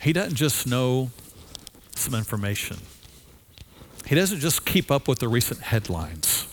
He 0.00 0.12
doesn't 0.12 0.34
just 0.34 0.66
know 0.66 1.10
some 1.94 2.14
information. 2.14 2.78
He 4.06 4.14
doesn't 4.14 4.40
just 4.40 4.66
keep 4.66 4.90
up 4.90 5.08
with 5.08 5.20
the 5.20 5.28
recent 5.28 5.60
headlines. 5.60 6.46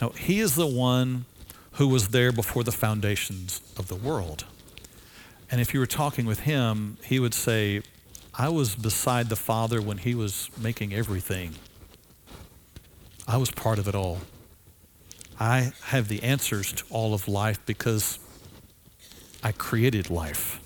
No, 0.00 0.10
he 0.10 0.40
is 0.40 0.56
the 0.56 0.66
one 0.66 1.24
who 1.72 1.88
was 1.88 2.08
there 2.08 2.32
before 2.32 2.64
the 2.64 2.72
foundations 2.72 3.62
of 3.78 3.88
the 3.88 3.94
world. 3.94 4.44
And 5.50 5.60
if 5.60 5.72
you 5.72 5.80
were 5.80 5.86
talking 5.86 6.26
with 6.26 6.40
him, 6.40 6.98
he 7.04 7.18
would 7.18 7.34
say, 7.34 7.82
I 8.34 8.48
was 8.48 8.74
beside 8.74 9.28
the 9.28 9.36
Father 9.36 9.80
when 9.80 9.98
he 9.98 10.14
was 10.14 10.50
making 10.58 10.92
everything. 10.92 11.54
I 13.26 13.36
was 13.36 13.50
part 13.50 13.78
of 13.78 13.88
it 13.88 13.94
all. 13.94 14.18
I 15.40 15.72
have 15.84 16.08
the 16.08 16.22
answers 16.22 16.70
to 16.74 16.84
all 16.90 17.14
of 17.14 17.26
life 17.26 17.58
because 17.64 18.18
I 19.42 19.52
created 19.52 20.10
life. 20.10 20.60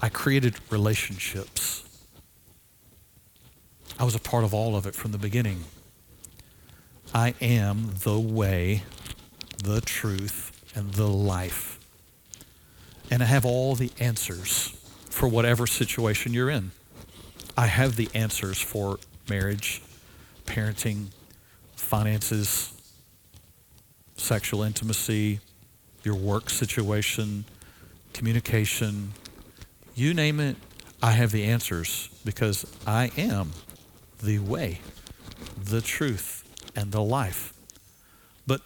I 0.00 0.08
created 0.08 0.54
relationships. 0.70 1.82
I 3.98 4.04
was 4.04 4.14
a 4.14 4.20
part 4.20 4.44
of 4.44 4.54
all 4.54 4.76
of 4.76 4.86
it 4.86 4.94
from 4.94 5.10
the 5.10 5.18
beginning. 5.18 5.64
I 7.12 7.34
am 7.40 7.90
the 8.04 8.18
way, 8.18 8.84
the 9.62 9.80
truth, 9.80 10.52
and 10.76 10.94
the 10.94 11.08
life. 11.08 11.80
And 13.10 13.24
I 13.24 13.26
have 13.26 13.44
all 13.44 13.74
the 13.74 13.90
answers 13.98 14.68
for 15.10 15.28
whatever 15.28 15.66
situation 15.66 16.32
you're 16.32 16.48
in. 16.48 16.70
I 17.56 17.66
have 17.66 17.96
the 17.96 18.08
answers 18.14 18.60
for 18.60 19.00
marriage, 19.28 19.82
parenting, 20.46 21.06
finances, 21.74 22.79
sexual 24.20 24.62
intimacy, 24.62 25.40
your 26.02 26.14
work 26.14 26.50
situation, 26.50 27.44
communication, 28.12 29.12
you 29.94 30.14
name 30.14 30.40
it, 30.40 30.56
I 31.02 31.12
have 31.12 31.32
the 31.32 31.44
answers 31.44 32.08
because 32.24 32.66
I 32.86 33.10
am 33.16 33.52
the 34.22 34.38
way, 34.38 34.80
the 35.62 35.80
truth, 35.80 36.44
and 36.76 36.92
the 36.92 37.00
life. 37.00 37.52
But 38.46 38.60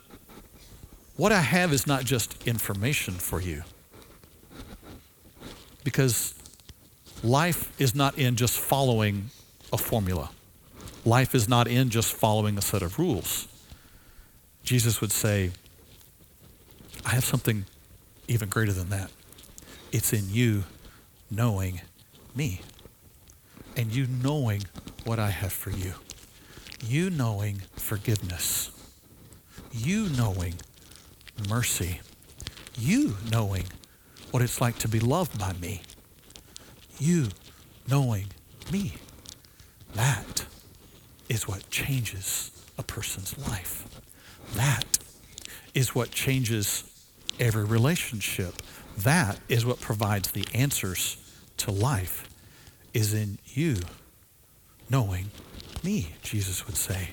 what 1.17 1.33
I 1.33 1.41
have 1.41 1.73
is 1.73 1.87
not 1.87 2.05
just 2.05 2.47
information 2.47 3.15
for 3.15 3.41
you. 3.41 3.63
Because 5.85 6.35
life 7.23 7.73
is 7.81 7.95
not 7.95 8.19
in 8.19 8.37
just 8.37 8.59
following 8.59 9.31
a 9.73 9.79
formula. 9.79 10.31
Life 11.05 11.35
is 11.35 11.49
not 11.49 11.69
in 11.69 11.91
just 11.91 12.13
following 12.13 12.57
a 12.59 12.63
set 12.63 12.83
of 12.83 12.99
rules. 12.99 13.47
Jesus 14.65 15.01
would 15.03 15.13
say, 15.13 15.51
I 17.05 17.11
have 17.11 17.25
something 17.25 17.67
even 18.29 18.49
greater 18.49 18.73
than 18.73 18.89
that. 18.89 19.11
It's 19.93 20.13
in 20.13 20.25
you 20.31 20.65
knowing 21.31 21.83
me 22.35 22.63
and 23.77 23.95
you 23.95 24.07
knowing 24.07 24.63
what 25.05 25.19
I 25.19 25.31
have 25.31 25.53
for 25.53 25.71
you. 25.71 25.93
You 26.87 27.11
knowing 27.11 27.63
forgiveness. 27.77 28.71
You 29.71 30.09
knowing 30.11 30.55
mercy. 31.49 32.01
You 32.79 33.17
knowing 33.31 33.65
what 34.31 34.43
it's 34.43 34.61
like 34.61 34.79
to 34.79 34.89
be 34.89 34.99
loved 34.99 35.39
by 35.39 35.53
me. 35.55 35.83
You 36.99 37.29
knowing 37.89 38.27
me. 38.73 38.95
That 39.95 40.47
is 41.29 41.47
what 41.47 41.69
changes 41.71 42.51
a 42.79 42.83
person's 42.83 43.37
life. 43.49 43.87
That 44.57 44.99
is 45.75 45.95
what 45.95 46.11
changes 46.11 46.85
every 47.41 47.65
relationship. 47.65 48.55
That 48.99 49.39
is 49.49 49.67
what 49.67 49.81
provides 49.81 50.31
the 50.31 50.47
answers 50.55 51.17
to 51.59 51.71
life 51.71 52.29
is 52.93 53.13
in 53.13 53.39
you 53.47 53.77
knowing 54.89 55.31
me, 55.83 56.13
Jesus 56.23 56.67
would 56.67 56.77
say. 56.77 57.11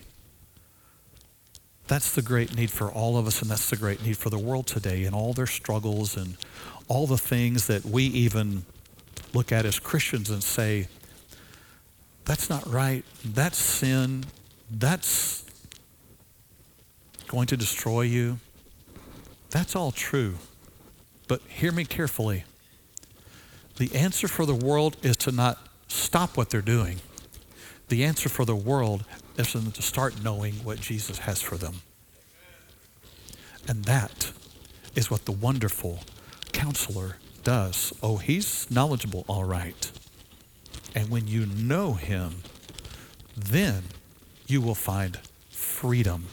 That's 1.87 2.13
the 2.13 2.21
great 2.21 2.55
need 2.55 2.71
for 2.71 2.89
all 2.89 3.17
of 3.17 3.27
us, 3.27 3.41
and 3.41 3.51
that's 3.51 3.69
the 3.69 3.75
great 3.75 4.03
need 4.03 4.17
for 4.17 4.29
the 4.29 4.37
world 4.37 4.67
today 4.67 5.03
and 5.03 5.15
all 5.15 5.33
their 5.33 5.47
struggles 5.47 6.15
and 6.15 6.37
all 6.87 7.07
the 7.07 7.17
things 7.17 7.67
that 7.67 7.83
we 7.83 8.03
even 8.03 8.63
look 9.33 9.51
at 9.51 9.65
as 9.65 9.79
Christians 9.79 10.29
and 10.29 10.43
say, 10.43 10.87
that's 12.25 12.49
not 12.49 12.65
right. 12.71 13.03
That's 13.25 13.57
sin. 13.57 14.25
That's 14.69 15.40
going 17.31 17.47
to 17.47 17.57
destroy 17.57 18.01
you. 18.01 18.39
That's 19.51 19.75
all 19.75 19.91
true. 19.91 20.35
But 21.29 21.41
hear 21.47 21.71
me 21.71 21.85
carefully. 21.85 22.43
The 23.77 23.95
answer 23.95 24.27
for 24.27 24.45
the 24.45 24.53
world 24.53 24.97
is 25.01 25.15
to 25.17 25.31
not 25.31 25.57
stop 25.87 26.35
what 26.35 26.49
they're 26.49 26.61
doing. 26.61 26.99
The 27.87 28.03
answer 28.03 28.27
for 28.27 28.43
the 28.43 28.55
world 28.55 29.05
is 29.37 29.53
to 29.53 29.81
start 29.81 30.21
knowing 30.21 30.55
what 30.55 30.81
Jesus 30.81 31.19
has 31.19 31.41
for 31.41 31.55
them. 31.55 31.81
And 33.65 33.85
that 33.85 34.33
is 34.93 35.09
what 35.09 35.23
the 35.23 35.31
wonderful 35.31 35.99
counselor 36.51 37.15
does. 37.43 37.93
Oh, 38.03 38.17
he's 38.17 38.69
knowledgeable, 38.69 39.23
all 39.27 39.45
right. 39.45 39.89
And 40.93 41.09
when 41.09 41.27
you 41.27 41.45
know 41.45 41.93
him, 41.93 42.43
then 43.37 43.83
you 44.47 44.59
will 44.59 44.75
find 44.75 45.17
freedom 45.49 46.25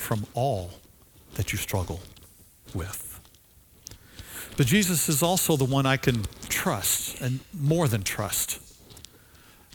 from 0.00 0.26
all 0.34 0.70
that 1.34 1.52
you 1.52 1.58
struggle 1.58 2.00
with. 2.74 3.06
But 4.56 4.66
Jesus 4.66 5.08
is 5.08 5.22
also 5.22 5.56
the 5.56 5.64
one 5.64 5.86
I 5.86 5.96
can 5.96 6.24
trust, 6.48 7.20
and 7.20 7.40
more 7.58 7.86
than 7.88 8.02
trust. 8.02 8.60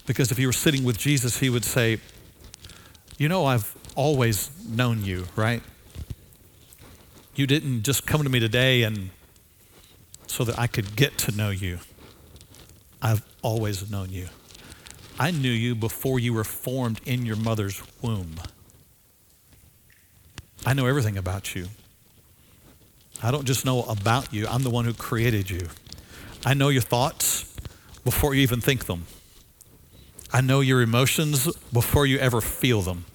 Because 0.05 0.32
if 0.32 0.38
you 0.38 0.47
were 0.47 0.53
sitting 0.53 0.84
with 0.84 0.97
Jesus, 0.97 1.39
he 1.39 1.49
would 1.49 1.65
say, 1.65 1.99
You 3.17 3.30
know, 3.30 3.45
I've 3.45 3.76
always 3.95 4.51
known 4.67 5.03
you, 5.03 5.26
right? 5.36 5.63
You 7.36 7.47
didn't 7.47 7.84
just 7.84 8.05
come 8.05 8.23
to 8.23 8.30
me 8.30 8.39
today 8.39 8.84
and 8.84 9.09
so 10.28 10.43
that 10.43 10.59
I 10.59 10.67
could 10.67 10.95
get 10.95 11.17
to 11.19 11.32
know 11.32 11.49
you. 11.49 11.80
I've 13.01 13.23
always 13.41 13.89
known 13.89 14.09
you. 14.11 14.28
I 15.17 15.32
knew 15.32 15.51
you 15.51 15.76
before 15.76 16.19
you 16.19 16.34
were 16.34 16.43
formed 16.43 16.99
in 17.05 17.26
your 17.26 17.38
mother's 17.38 17.82
womb. 18.01 18.36
I 20.66 20.74
know 20.74 20.88
everything 20.88 21.18
about 21.18 21.55
you. 21.55 21.68
I 23.22 23.32
don't 23.32 23.45
just 23.45 23.66
know 23.66 23.84
about 23.84 24.34
you, 24.34 24.47
I'm 24.47 24.63
the 24.63 24.70
one 24.70 24.86
who 24.86 24.93
created 24.93 25.49
you. 25.49 25.68
I 26.45 26.53
know 26.53 26.70
your 26.70 26.82
thoughts 26.82 27.53
before 28.03 28.36
you 28.36 28.41
even 28.41 28.61
think 28.61 28.86
them. 28.86 29.05
I 30.34 30.41
know 30.41 30.59
your 30.59 30.82
emotions 30.82 31.49
before 31.72 32.05
you 32.05 32.18
ever 32.18 32.41
feel 32.41 32.82
them. 32.82 33.05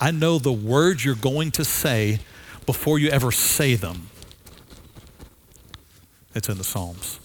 I 0.00 0.10
know 0.10 0.38
the 0.38 0.52
words 0.52 1.04
you're 1.04 1.14
going 1.14 1.52
to 1.52 1.64
say 1.64 2.20
before 2.66 2.98
you 2.98 3.08
ever 3.08 3.30
say 3.30 3.76
them. 3.76 4.08
It's 6.34 6.48
in 6.48 6.58
the 6.58 6.64
Psalms. 6.64 7.18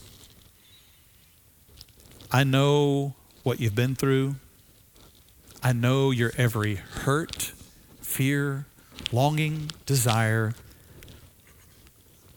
I 2.32 2.46
know 2.46 3.16
what 3.44 3.60
you've 3.60 3.76
been 3.76 3.96
through. 3.96 4.36
I 5.62 5.74
know 5.74 6.12
your 6.12 6.32
every 6.38 6.76
hurt, 6.76 7.52
fear, 8.00 8.68
longing, 9.12 9.72
desire. 9.86 10.54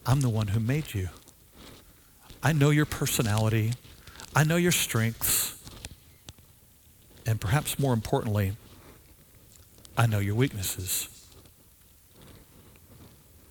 I'm 0.06 0.20
the 0.20 0.28
one 0.28 0.48
who 0.48 0.60
made 0.60 0.94
you. 0.94 1.08
I 2.42 2.52
know 2.52 2.70
your 2.70 2.86
personality. 2.86 3.72
I 4.36 4.44
know 4.44 4.56
your 4.56 4.72
strengths. 4.72 5.56
And 7.26 7.40
perhaps 7.40 7.78
more 7.78 7.94
importantly, 7.94 8.52
I 9.96 10.06
know 10.06 10.18
your 10.18 10.34
weaknesses. 10.34 11.08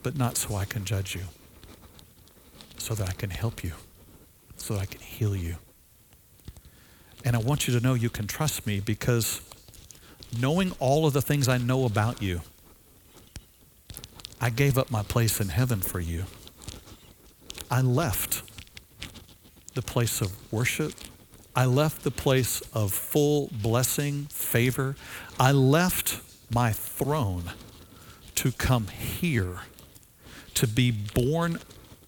But 0.03 0.17
not 0.17 0.37
so 0.37 0.55
I 0.55 0.65
can 0.65 0.85
judge 0.85 1.15
you 1.15 1.23
so 2.77 2.93
that 2.93 3.09
I 3.09 3.13
can 3.13 3.29
help 3.29 3.63
you, 3.63 3.71
so 4.57 4.73
that 4.73 4.81
I 4.81 4.85
can 4.85 4.99
heal 4.99 5.35
you. 5.35 5.55
And 7.23 7.35
I 7.35 7.39
want 7.39 7.65
you 7.65 7.73
to 7.73 7.79
know 7.79 7.93
you 7.93 8.09
can 8.09 8.27
trust 8.27 8.67
me 8.67 8.81
because 8.81 9.39
knowing 10.37 10.73
all 10.79 11.05
of 11.07 11.13
the 11.13 11.21
things 11.21 11.47
I 11.47 11.57
know 11.57 11.85
about 11.85 12.21
you, 12.21 12.41
I 14.43 14.49
gave 14.49 14.77
up 14.77 14.91
my 14.91 15.03
place 15.03 15.39
in 15.39 15.47
heaven 15.47 15.79
for 15.79 16.01
you. 16.01 16.25
I 17.71 17.79
left 17.79 18.43
the 19.73 19.81
place 19.81 20.19
of 20.19 20.33
worship. 20.51 20.91
I 21.55 21.63
left 21.63 22.03
the 22.03 22.11
place 22.11 22.59
of 22.73 22.91
full 22.91 23.49
blessing, 23.53 24.25
favor. 24.25 24.97
I 25.39 25.53
left 25.53 26.19
my 26.53 26.73
throne 26.73 27.53
to 28.35 28.51
come 28.51 28.87
here, 28.87 29.59
to 30.55 30.67
be 30.67 30.91
born 30.91 31.59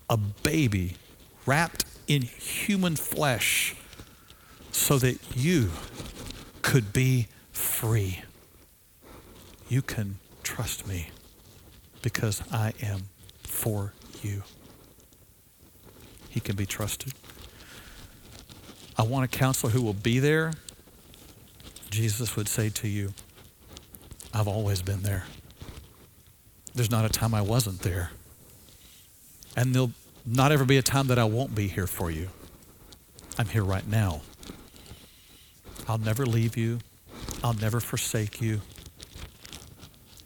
a 0.10 0.18
baby 0.18 0.98
wrapped 1.46 1.86
in 2.06 2.24
human 2.24 2.98
flesh 2.98 3.78
so 4.74 4.98
that 4.98 5.20
you 5.38 5.70
could 6.64 6.92
be 6.92 7.28
free. 7.54 8.24
You 9.70 9.82
can 9.82 10.18
trust 10.44 10.86
me 10.86 11.12
because 12.06 12.44
I 12.52 12.72
am 12.84 13.02
for 13.42 13.92
you. 14.22 14.44
He 16.30 16.40
can 16.40 16.56
be 16.56 16.68
trusted. 16.68 17.14
I 18.96 19.02
want 19.02 19.26
a 19.26 19.28
counselor 19.28 19.72
who 19.72 19.82
will 19.82 19.96
be 19.96 20.20
there. 20.20 20.54
Jesus 21.90 22.36
would 22.36 22.48
say 22.48 22.70
to 22.70 22.88
you, 22.88 23.16
I've 24.32 24.48
always 24.48 24.84
been 24.84 25.02
there. 25.02 25.24
There's 26.76 26.92
not 26.92 27.06
a 27.06 27.10
time 27.10 27.34
I 27.34 27.42
wasn't 27.42 27.80
there. 27.80 28.12
And 29.58 29.74
there'll 29.74 29.94
not 30.28 30.52
ever 30.52 30.64
be 30.64 30.78
a 30.78 30.84
time 30.84 31.08
that 31.08 31.18
I 31.18 31.24
won't 31.24 31.56
be 31.56 31.68
here 31.68 31.88
for 31.88 32.12
you. 32.12 32.30
I'm 33.40 33.48
here 33.48 33.64
right 33.64 33.88
now. 33.88 34.22
I'll 35.88 35.98
never 35.98 36.28
leave 36.28 36.56
you. 36.56 36.82
I'll 37.44 37.54
never 37.54 37.80
forsake 37.80 38.42
you. 38.42 38.62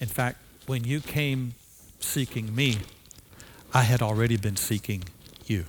In 0.01 0.09
fact, 0.09 0.39
when 0.65 0.83
you 0.83 0.99
came 0.99 1.53
seeking 1.99 2.55
me, 2.55 2.79
I 3.73 3.83
had 3.83 4.01
already 4.01 4.37
been 4.37 4.55
seeking 4.55 5.03
you. 5.45 5.65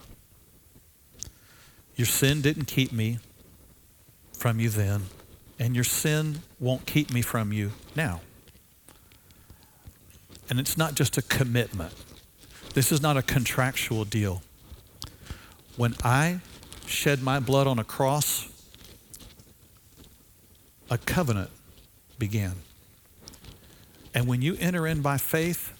Your 1.96 2.06
sin 2.06 2.40
didn't 2.40 2.64
keep 2.64 2.92
me 2.92 3.18
from 4.32 4.58
you 4.58 4.70
then, 4.70 5.02
and 5.58 5.74
your 5.74 5.84
sin 5.84 6.40
won't 6.58 6.86
keep 6.86 7.12
me 7.12 7.20
from 7.20 7.52
you 7.52 7.72
now. 7.94 8.22
And 10.48 10.58
it's 10.58 10.78
not 10.78 10.94
just 10.94 11.18
a 11.18 11.22
commitment. 11.22 11.92
This 12.74 12.90
is 12.90 13.02
not 13.02 13.16
a 13.16 13.22
contractual 13.22 14.04
deal. 14.04 14.42
When 15.76 15.94
I 16.02 16.40
shed 16.86 17.22
my 17.22 17.38
blood 17.38 17.66
on 17.66 17.78
a 17.78 17.84
cross, 17.84 18.48
a 20.90 20.98
covenant 20.98 21.50
began. 22.18 22.54
And 24.14 24.26
when 24.26 24.42
you 24.42 24.56
enter 24.58 24.86
in 24.86 25.02
by 25.02 25.18
faith, 25.18 25.72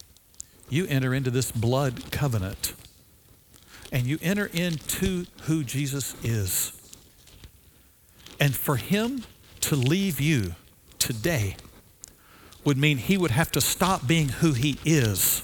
you 0.71 0.87
enter 0.87 1.13
into 1.13 1.31
this 1.31 1.53
blood 1.53 2.11
covenant. 2.11 2.73
And 3.93 4.07
you 4.07 4.19
enter 4.23 4.47
into 4.47 5.27
who 5.43 5.65
Jesus 5.65 6.15
is. 6.25 6.73
And 8.39 8.55
for 8.55 8.77
him 8.77 9.25
to 9.63 9.75
leave 9.75 10.21
you 10.21 10.55
today 10.99 11.57
would 12.65 12.79
mean 12.79 12.99
he 12.99 13.19
would 13.19 13.33
have 13.33 13.51
to 13.53 13.61
stop 13.61 14.07
being 14.07 14.29
who 14.29 14.53
he 14.53 14.79
is 14.85 15.43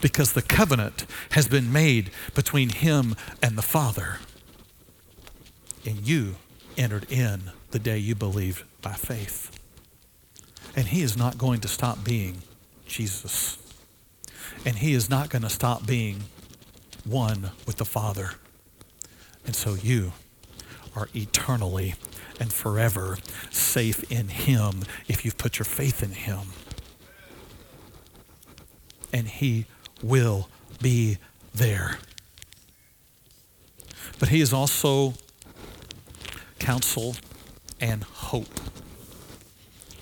because 0.00 0.32
the 0.32 0.42
covenant 0.42 1.04
has 1.32 1.48
been 1.48 1.72
made 1.72 2.10
between 2.34 2.70
him 2.70 3.14
and 3.42 3.56
the 3.56 3.62
Father. 3.62 4.18
And 5.84 6.06
you 6.06 6.36
entered 6.76 7.10
in 7.10 7.50
the 7.70 7.78
day 7.78 7.98
you 7.98 8.14
believed 8.14 8.64
by 8.82 8.92
faith. 8.92 9.50
And 10.74 10.88
he 10.88 11.02
is 11.02 11.16
not 11.16 11.38
going 11.38 11.60
to 11.60 11.68
stop 11.68 12.04
being 12.04 12.42
Jesus. 12.86 13.58
And 14.64 14.76
he 14.76 14.94
is 14.94 15.08
not 15.08 15.30
going 15.30 15.42
to 15.42 15.50
stop 15.50 15.86
being 15.86 16.24
one 17.04 17.50
with 17.66 17.76
the 17.76 17.84
Father. 17.84 18.32
And 19.44 19.54
so 19.54 19.74
you 19.74 20.12
are 20.94 21.08
eternally 21.14 21.94
and 22.40 22.52
forever 22.52 23.18
safe 23.50 24.10
in 24.10 24.28
him 24.28 24.82
if 25.08 25.24
you've 25.24 25.38
put 25.38 25.58
your 25.58 25.64
faith 25.64 26.02
in 26.02 26.10
him. 26.10 26.40
And 29.12 29.28
he 29.28 29.66
will 30.02 30.48
be 30.82 31.18
there. 31.54 31.98
But 34.18 34.28
he 34.30 34.40
is 34.40 34.52
also 34.52 35.14
counsel 36.58 37.16
and 37.80 38.02
hope. 38.02 38.60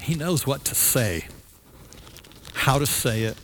He 0.00 0.14
knows 0.14 0.46
what 0.46 0.64
to 0.66 0.74
say, 0.74 1.28
how 2.54 2.78
to 2.78 2.86
say 2.86 3.22
it, 3.22 3.36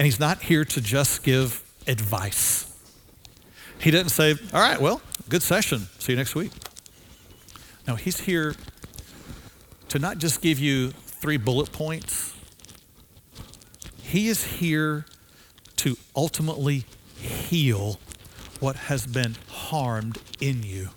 and 0.00 0.06
he's 0.06 0.18
not 0.18 0.40
here 0.40 0.64
to 0.64 0.80
just 0.80 1.22
give 1.22 1.62
advice. 1.86 2.74
He 3.78 3.90
doesn't 3.90 4.08
say, 4.08 4.34
All 4.54 4.60
right, 4.60 4.80
well, 4.80 5.02
good 5.28 5.42
session. 5.42 5.88
See 5.98 6.12
you 6.12 6.16
next 6.16 6.34
week. 6.34 6.52
No, 7.86 7.96
he's 7.96 8.20
here 8.20 8.54
to 9.90 9.98
not 9.98 10.16
just 10.16 10.40
give 10.40 10.58
you 10.58 10.92
three 10.92 11.36
bullet 11.36 11.70
points, 11.70 12.34
he 14.00 14.28
is 14.28 14.42
here 14.42 15.04
to 15.76 15.98
ultimately 16.16 16.86
heal 17.18 18.00
what 18.58 18.76
has 18.76 19.06
been 19.06 19.36
harmed 19.50 20.16
in 20.40 20.62
you, 20.62 20.88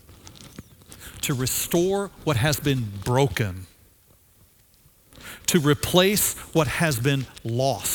to 1.19 1.33
restore 1.33 2.09
what 2.23 2.37
has 2.37 2.57
been 2.57 2.85
broken, 3.03 3.65
to 5.47 5.59
replace 5.59 6.37
what 6.53 6.67
has 6.67 6.97
been 7.01 7.25
lost, 7.43 7.92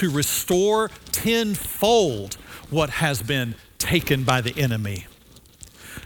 to 0.00 0.08
restore 0.08 0.90
tenfold 1.12 2.36
what 2.70 2.88
has 2.88 3.20
been 3.20 3.54
taken 3.76 4.24
by 4.24 4.40
the 4.40 4.58
enemy, 4.58 5.06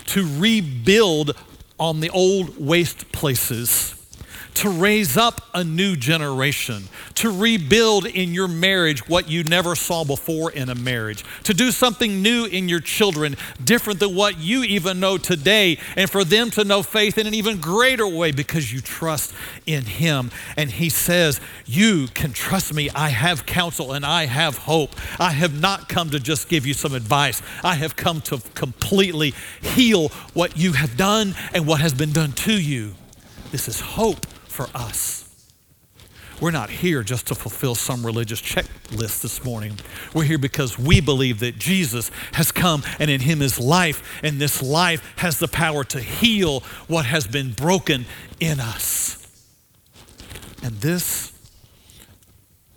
to 0.05 0.27
rebuild 0.37 1.37
on 1.79 2.01
the 2.01 2.11
old 2.11 2.59
waste 2.59 3.13
places 3.13 3.94
to 4.55 4.71
raise 4.71 5.17
up 5.17 5.41
a 5.53 5.65
new 5.65 5.97
generation, 5.97 6.85
to 7.15 7.31
rebuild 7.31 8.07
in 8.07 8.33
your 8.33 8.49
marriage 8.49 9.09
what 9.09 9.29
you 9.29 9.43
never 9.45 9.75
saw 9.75 10.05
before 10.05 10.51
in 10.53 10.69
a 10.69 10.75
marriage, 10.75 11.25
to 11.43 11.53
do 11.53 11.71
something 11.71 12.23
new 12.23 12.45
in 12.45 12.69
your 12.69 12.81
children, 12.81 13.37
different 13.63 13.99
than 14.01 14.15
what 14.15 14.39
you 14.39 14.63
even 14.63 15.01
know 15.01 15.19
today, 15.19 15.79
and 15.97 16.09
for 16.09 16.25
them 16.25 16.51
to 16.51 16.65
know 16.65 16.83
faith 16.83 17.19
in 17.19 17.27
an 17.27 17.35
even 17.35 17.61
greater 17.61 18.07
way 18.07 18.31
because 18.31 18.73
you 18.73 18.81
trust 18.81 19.35
in 19.67 19.85
Him. 19.85 20.31
And 20.57 20.71
He 20.71 20.89
says, 20.89 21.41
You 21.67 22.07
can 22.15 22.33
trust 22.33 22.73
me. 22.73 22.91
I 22.95 23.09
have 23.09 23.47
counsel 23.47 23.93
and 23.93 24.07
I 24.07 24.27
have 24.27 24.59
hope. 24.59 24.95
I 25.19 25.33
have 25.33 25.61
not 25.61 25.89
come 25.89 26.11
to 26.11 26.21
just 26.21 26.49
give 26.49 26.65
you 26.65 26.75
some 26.75 26.95
advice, 26.95 27.43
I 27.63 27.75
have 27.75 27.97
come 27.97 28.21
to 28.23 28.39
completely 28.55 29.35
heal 29.61 30.09
what 30.33 30.57
you 30.57 30.73
have 30.73 30.97
done 30.97 31.35
and 31.53 31.67
what 31.67 31.81
has 31.81 31.93
been 31.93 32.13
done 32.13 32.33
to 32.33 32.61
you. 32.61 32.95
This 33.51 33.69
is 33.69 33.81
hope 33.81 34.27
for 34.55 34.69
us. 34.75 35.25
We're 36.41 36.53
not 36.53 36.71
here 36.71 37.03
just 37.03 37.27
to 37.29 37.35
fulfill 37.35 37.75
some 37.75 38.07
religious 38.07 38.41
checklist 38.41 39.23
this 39.23 39.45
morning. 39.45 39.79
We're 40.15 40.25
here 40.25 40.39
because 40.39 40.79
we 40.79 41.01
believe 41.01 41.41
that 41.41 41.59
Jesus 41.59 42.11
has 42.33 42.53
come 42.53 42.83
and 42.99 43.11
in 43.11 43.21
Him 43.21 43.43
is 43.43 43.59
life, 43.59 44.21
and 44.23 44.41
this 44.41 44.63
life 44.63 45.15
has 45.17 45.39
the 45.39 45.49
power 45.49 45.85
to 45.85 46.01
heal 46.01 46.61
what 46.87 47.07
has 47.07 47.27
been 47.27 47.53
broken 47.53 48.07
in 48.41 48.61
us. 48.61 49.21
And 50.63 50.77
this 50.77 51.33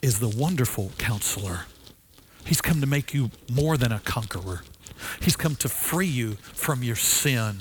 is 0.02 0.20
the 0.20 0.30
wonderful 0.30 0.92
counselor. 0.98 1.66
He's 2.46 2.62
come 2.62 2.82
to 2.82 2.88
make 2.88 3.14
you 3.14 3.32
more 3.52 3.78
than 3.78 3.92
a 3.92 4.00
conqueror, 4.00 4.64
He's 5.22 5.36
come 5.36 5.56
to 5.58 5.70
free 5.70 6.08
you 6.08 6.34
from 6.42 6.84
your 6.84 6.96
sin. 6.96 7.60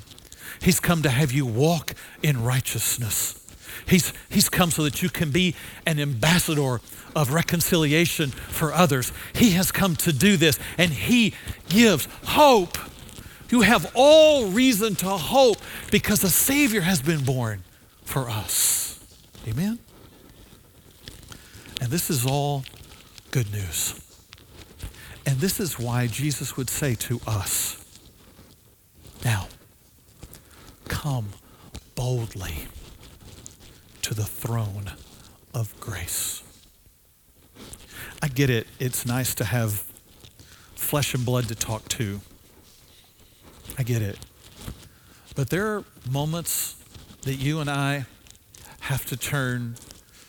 He's 0.61 0.81
come 0.81 1.03
to 1.03 1.11
have 1.11 1.33
you 1.33 1.45
walk 1.45 1.93
in 2.23 2.43
righteousness. 2.43 3.46
He's, 3.87 4.13
he's 4.29 4.49
come 4.49 4.71
so 4.71 4.83
that 4.83 5.03
you 5.03 5.09
can 5.09 5.31
be 5.31 5.55
an 5.87 6.01
ambassador 6.01 6.81
of 7.15 7.33
reconciliation 7.33 8.31
for 8.31 8.73
others. 8.73 9.13
He 9.35 9.51
has 9.53 9.71
come 9.71 9.95
to 9.97 10.13
do 10.13 10.37
this, 10.37 10.59
and 10.77 10.91
He 10.91 11.35
gives 11.69 12.09
hope. 12.25 12.79
You 13.49 13.61
have 13.61 13.93
all 13.95 14.47
reason 14.49 14.97
to 14.97 15.09
hope 15.09 15.59
because 15.93 16.25
a 16.25 16.31
Savior 16.31 16.81
has 16.81 17.01
been 17.01 17.25
born 17.25 17.63
for 18.05 18.29
us. 18.29 18.99
Amen? 19.47 19.79
And 21.81 21.91
this 21.91 22.11
is 22.11 22.27
all 22.27 22.65
good 23.31 23.53
news. 23.53 24.01
And 25.25 25.39
this 25.39 25.61
is 25.61 25.79
why 25.79 26.09
Jesus 26.09 26.57
would 26.57 26.71
say 26.71 26.95
to 26.97 27.21
us, 27.27 27.85
Now, 29.25 29.49
come 30.89 31.29
boldly 31.95 32.67
to 34.07 34.15
the 34.15 34.23
throne 34.25 34.93
of 35.53 35.75
grace. 35.81 36.45
I 38.23 38.29
get 38.29 38.51
it. 38.51 38.69
It's 38.79 39.05
nice 39.05 39.35
to 39.35 39.45
have 39.45 39.83
flesh 40.77 41.13
and 41.13 41.27
blood 41.27 41.49
to 41.49 41.57
talk 41.57 41.89
to. 41.89 42.21
I 43.77 43.83
get 43.83 44.03
it. 44.03 44.17
But 45.35 45.51
there 45.51 45.67
are 45.75 45.85
moments 46.09 46.77
that 47.23 47.35
you 47.35 47.59
and 47.59 47.69
I 47.69 48.07
have 48.83 49.05
to 49.07 49.17
turn 49.17 49.75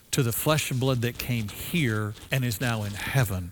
to 0.10 0.24
the 0.24 0.32
flesh 0.32 0.72
and 0.72 0.80
blood 0.80 1.04
that 1.04 1.20
came 1.20 1.48
here 1.48 2.16
and 2.32 2.44
is 2.44 2.60
now 2.60 2.82
in 2.82 2.94
heaven 2.94 3.52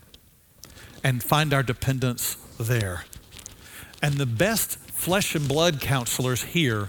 and 1.04 1.22
find 1.22 1.54
our 1.54 1.62
dependence 1.62 2.36
there. 2.58 3.04
And 4.02 4.14
the 4.14 4.26
best 4.26 4.76
flesh 4.76 5.36
and 5.36 5.46
blood 5.46 5.80
counselors 5.80 6.42
here 6.42 6.88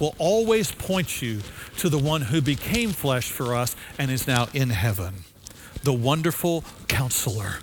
will 0.00 0.14
always 0.18 0.72
point 0.72 1.22
you 1.22 1.42
to 1.76 1.88
the 1.88 1.98
one 1.98 2.22
who 2.22 2.40
became 2.40 2.90
flesh 2.90 3.30
for 3.30 3.54
us 3.54 3.76
and 3.98 4.10
is 4.10 4.26
now 4.26 4.48
in 4.52 4.70
heaven, 4.70 5.14
the 5.84 5.92
wonderful 5.92 6.64
counselor. 6.88 7.58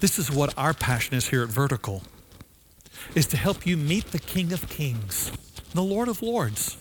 This 0.00 0.18
is 0.18 0.30
what 0.30 0.56
our 0.56 0.74
passion 0.74 1.16
is 1.16 1.28
here 1.28 1.42
at 1.42 1.48
Vertical, 1.48 2.02
is 3.14 3.26
to 3.26 3.36
help 3.36 3.66
you 3.66 3.76
meet 3.76 4.06
the 4.06 4.18
King 4.18 4.52
of 4.52 4.68
Kings, 4.68 5.32
the 5.74 5.82
Lord 5.82 6.08
of 6.08 6.22
Lords, 6.22 6.76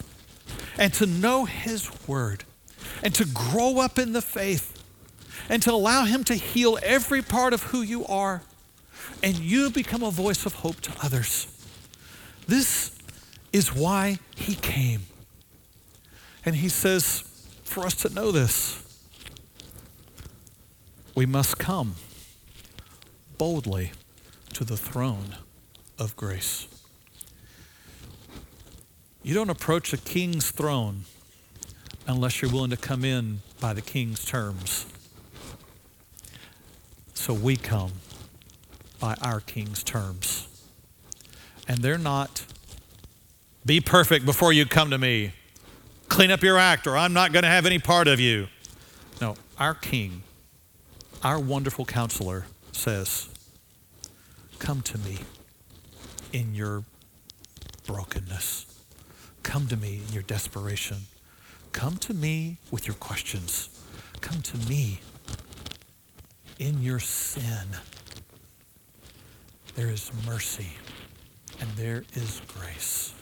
and 0.77 0.93
to 0.93 1.05
know 1.05 1.45
his 1.45 1.89
word, 2.07 2.43
and 3.01 3.15
to 3.15 3.25
grow 3.25 3.79
up 3.79 3.97
in 3.97 4.13
the 4.13 4.21
faith, 4.21 4.73
and 5.49 5.63
to 5.63 5.71
allow 5.71 6.03
him 6.03 6.23
to 6.25 6.35
heal 6.35 6.77
every 6.83 7.21
part 7.21 7.53
of 7.53 7.63
who 7.63 7.81
you 7.81 8.05
are, 8.05 8.43
and 9.23 9.35
you 9.39 9.69
become 9.69 10.03
a 10.03 10.11
voice 10.11 10.45
of 10.45 10.55
hope 10.55 10.81
to 10.81 10.91
others. 11.01 11.47
This 12.47 12.96
is 13.53 13.73
why 13.73 14.19
he 14.35 14.55
came. 14.55 15.01
And 16.45 16.55
he 16.55 16.69
says, 16.69 17.23
for 17.63 17.85
us 17.85 17.95
to 17.95 18.09
know 18.09 18.31
this, 18.31 18.83
we 21.15 21.25
must 21.25 21.57
come 21.57 21.95
boldly 23.37 23.91
to 24.53 24.63
the 24.63 24.77
throne 24.77 25.35
of 25.99 26.15
grace. 26.15 26.67
You 29.23 29.33
don't 29.33 29.49
approach 29.49 29.91
a 29.93 29.97
king's 29.97 30.51
throne 30.51 31.03
unless 32.07 32.41
you're 32.41 32.51
willing 32.51 32.69
to 32.69 32.77
come 32.77 33.03
in 33.03 33.41
by 33.59 33.73
the 33.73 33.81
king's 33.81 34.23
terms. 34.23 34.85
So 37.13 37.33
we 37.33 37.57
come 37.57 37.93
by 38.99 39.15
our 39.21 39.41
king's 39.41 39.83
terms. 39.83 40.47
And 41.67 41.79
they're 41.79 41.97
not 41.97 42.45
be 43.67 43.81
perfect 43.81 44.25
before 44.25 44.53
you 44.53 44.65
come 44.65 44.89
to 44.91 44.97
me. 44.97 45.33
Clean 46.07 46.31
up 46.31 46.41
your 46.41 46.57
act, 46.57 46.87
or 46.87 46.95
I'm 46.95 47.11
not 47.11 47.33
going 47.33 47.43
to 47.43 47.49
have 47.49 47.65
any 47.65 47.79
part 47.79 48.07
of 48.07 48.17
you. 48.17 48.47
No, 49.19 49.35
our 49.59 49.75
King, 49.75 50.23
our 51.21 51.37
wonderful 51.37 51.83
counselor 51.83 52.45
says, 52.71 53.27
Come 54.57 54.81
to 54.83 54.97
me 54.97 55.17
in 56.31 56.55
your 56.55 56.85
brokenness. 57.85 58.65
Come 59.43 59.67
to 59.67 59.75
me 59.75 60.01
in 60.07 60.13
your 60.13 60.23
desperation. 60.23 60.97
Come 61.73 61.97
to 61.97 62.13
me 62.13 62.57
with 62.71 62.87
your 62.87 62.95
questions. 62.95 63.69
Come 64.21 64.41
to 64.43 64.57
me 64.69 65.01
in 66.57 66.81
your 66.81 66.99
sin. 66.99 67.67
There 69.75 69.89
is 69.89 70.09
mercy 70.25 70.71
and 71.59 71.69
there 71.71 72.03
is 72.13 72.41
grace. 72.47 73.13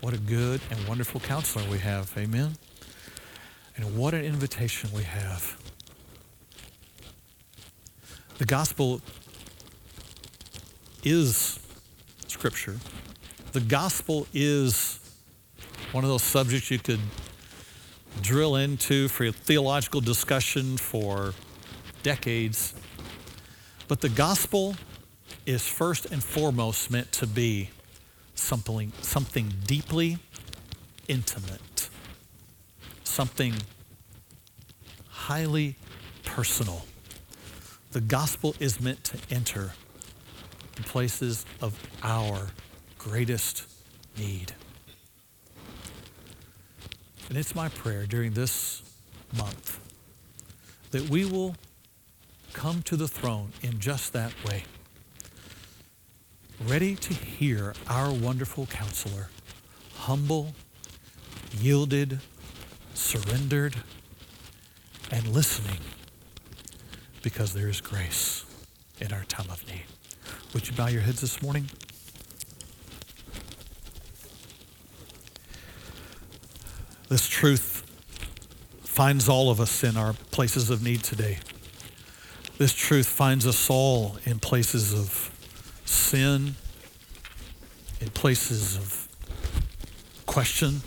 What 0.00 0.14
a 0.14 0.18
good 0.18 0.60
and 0.70 0.86
wonderful 0.86 1.20
counselor 1.20 1.68
we 1.68 1.78
have. 1.78 2.12
Amen. 2.16 2.52
And 3.76 3.96
what 3.96 4.14
an 4.14 4.24
invitation 4.24 4.90
we 4.94 5.02
have. 5.02 5.56
The 8.38 8.44
gospel 8.44 9.00
is 11.02 11.58
scripture. 12.28 12.76
The 13.52 13.60
gospel 13.60 14.28
is 14.32 15.00
one 15.90 16.04
of 16.04 16.10
those 16.10 16.22
subjects 16.22 16.70
you 16.70 16.78
could 16.78 17.00
drill 18.20 18.54
into 18.54 19.08
for 19.08 19.24
a 19.24 19.32
theological 19.32 20.00
discussion 20.00 20.76
for 20.76 21.34
decades. 22.04 22.72
But 23.88 24.00
the 24.00 24.08
gospel 24.08 24.76
is 25.44 25.66
first 25.66 26.06
and 26.06 26.22
foremost 26.22 26.90
meant 26.90 27.10
to 27.12 27.26
be 27.26 27.70
something, 28.38 28.92
something 29.02 29.52
deeply 29.66 30.18
intimate, 31.08 31.88
something 33.04 33.54
highly 35.08 35.76
personal. 36.24 36.84
The 37.92 38.00
gospel 38.00 38.54
is 38.60 38.80
meant 38.80 39.02
to 39.04 39.18
enter 39.30 39.72
the 40.76 40.82
places 40.82 41.44
of 41.60 41.74
our 42.02 42.48
greatest 42.98 43.66
need. 44.16 44.52
And 47.28 47.36
it's 47.36 47.54
my 47.54 47.68
prayer 47.68 48.06
during 48.06 48.32
this 48.32 48.82
month 49.36 49.80
that 50.90 51.08
we 51.10 51.24
will 51.24 51.56
come 52.52 52.82
to 52.82 52.96
the 52.96 53.08
throne 53.08 53.52
in 53.62 53.78
just 53.78 54.12
that 54.12 54.32
way 54.44 54.64
ready 56.66 56.96
to 56.96 57.14
hear 57.14 57.72
our 57.88 58.12
wonderful 58.12 58.66
counselor, 58.66 59.28
humble, 59.94 60.54
yielded, 61.56 62.20
surrendered, 62.94 63.76
and 65.10 65.28
listening 65.28 65.78
because 67.22 67.52
there 67.52 67.68
is 67.68 67.80
grace 67.80 68.44
in 69.00 69.12
our 69.12 69.24
time 69.24 69.48
of 69.50 69.64
need. 69.68 69.84
Would 70.52 70.68
you 70.68 70.74
bow 70.74 70.88
your 70.88 71.02
heads 71.02 71.20
this 71.20 71.40
morning? 71.42 71.70
This 77.08 77.28
truth 77.28 77.84
finds 78.82 79.28
all 79.28 79.50
of 79.50 79.60
us 79.60 79.84
in 79.84 79.96
our 79.96 80.12
places 80.32 80.70
of 80.70 80.82
need 80.82 81.04
today. 81.04 81.38
This 82.58 82.74
truth 82.74 83.06
finds 83.06 83.46
us 83.46 83.70
all 83.70 84.18
in 84.24 84.40
places 84.40 84.92
of 84.92 85.30
sin, 86.08 86.54
in 88.00 88.08
places 88.08 88.78
of 88.78 89.08
question, 90.24 90.80